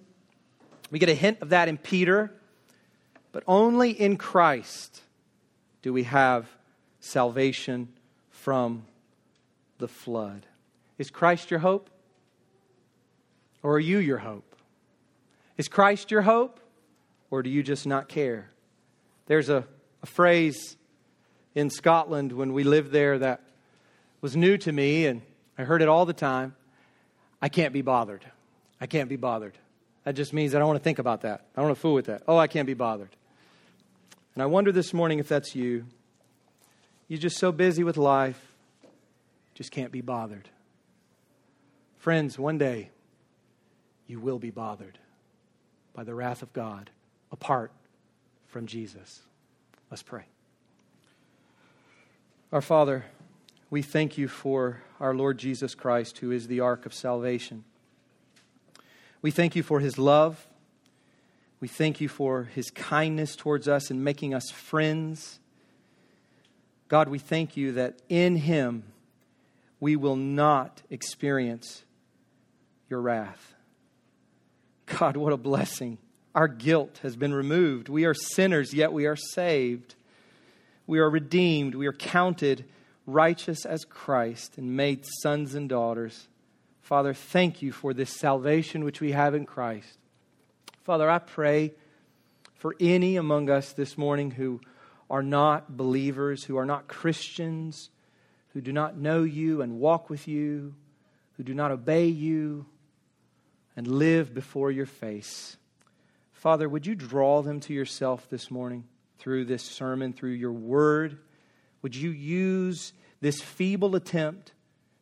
[0.90, 2.32] We get a hint of that in Peter.
[3.32, 5.02] But only in Christ
[5.82, 6.48] do we have
[7.00, 7.88] salvation
[8.30, 8.84] from
[9.78, 10.46] the flood.
[10.98, 11.88] Is Christ your hope?
[13.62, 14.56] Or are you your hope?
[15.56, 16.60] Is Christ your hope?
[17.30, 18.50] Or do you just not care?
[19.26, 19.64] There's a,
[20.02, 20.76] a phrase
[21.54, 23.42] in Scotland when we lived there that
[24.20, 25.22] was new to me, and
[25.56, 26.54] I heard it all the time.
[27.40, 28.24] I can't be bothered.
[28.80, 29.56] I can't be bothered.
[30.04, 31.46] That just means I don't want to think about that.
[31.54, 32.22] I don't want to fool with that.
[32.26, 33.14] Oh, I can't be bothered.
[34.34, 35.86] And I wonder this morning if that's you.
[37.08, 38.50] You're just so busy with life
[39.60, 40.48] just can't be bothered.
[41.98, 42.88] Friends, one day
[44.06, 44.98] you will be bothered
[45.92, 46.88] by the wrath of God
[47.30, 47.70] apart
[48.46, 49.20] from Jesus.
[49.90, 50.24] Let's pray.
[52.52, 53.04] Our Father,
[53.68, 57.64] we thank you for our Lord Jesus Christ, who is the ark of salvation.
[59.22, 60.46] We thank you for his love.
[61.60, 65.38] We thank you for his kindness towards us in making us friends.
[66.88, 68.84] God, we thank you that in him
[69.78, 71.84] we will not experience
[72.88, 73.54] your wrath.
[74.86, 75.98] God, what a blessing.
[76.34, 77.88] Our guilt has been removed.
[77.88, 79.94] We are sinners, yet we are saved.
[80.86, 81.74] We are redeemed.
[81.74, 82.64] We are counted
[83.06, 86.28] righteous as Christ and made sons and daughters.
[86.90, 89.96] Father, thank you for this salvation which we have in Christ.
[90.82, 91.72] Father, I pray
[92.54, 94.60] for any among us this morning who
[95.08, 97.90] are not believers, who are not Christians,
[98.54, 100.74] who do not know you and walk with you,
[101.36, 102.66] who do not obey you
[103.76, 105.58] and live before your face.
[106.32, 108.82] Father, would you draw them to yourself this morning
[109.20, 111.18] through this sermon, through your word?
[111.82, 114.54] Would you use this feeble attempt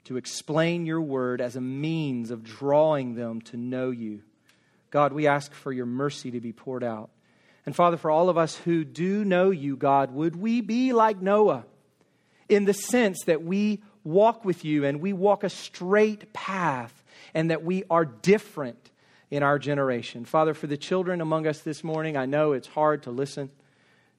[0.08, 4.22] to explain your word as a means of drawing them to know you.
[4.90, 7.10] God, we ask for your mercy to be poured out.
[7.66, 11.20] And Father, for all of us who do know you, God, would we be like
[11.20, 11.66] Noah
[12.48, 17.04] in the sense that we walk with you and we walk a straight path
[17.34, 18.90] and that we are different
[19.30, 20.24] in our generation.
[20.24, 23.50] Father, for the children among us this morning, I know it's hard to listen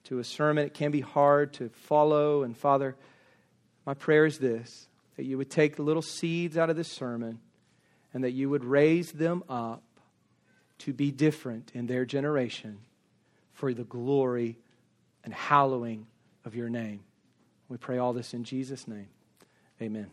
[0.03, 2.43] to a sermon, it can be hard to follow.
[2.43, 2.95] And Father,
[3.87, 4.87] my prayer is this
[5.19, 7.39] that you would take the little seeds out of this sermon
[8.13, 9.83] and that you would raise them up
[10.77, 12.77] to be different in their generation
[13.51, 14.57] for the glory
[15.25, 16.07] and hallowing
[16.45, 17.01] of your name.
[17.67, 19.09] We pray all this in Jesus' name.
[19.81, 20.09] Amen.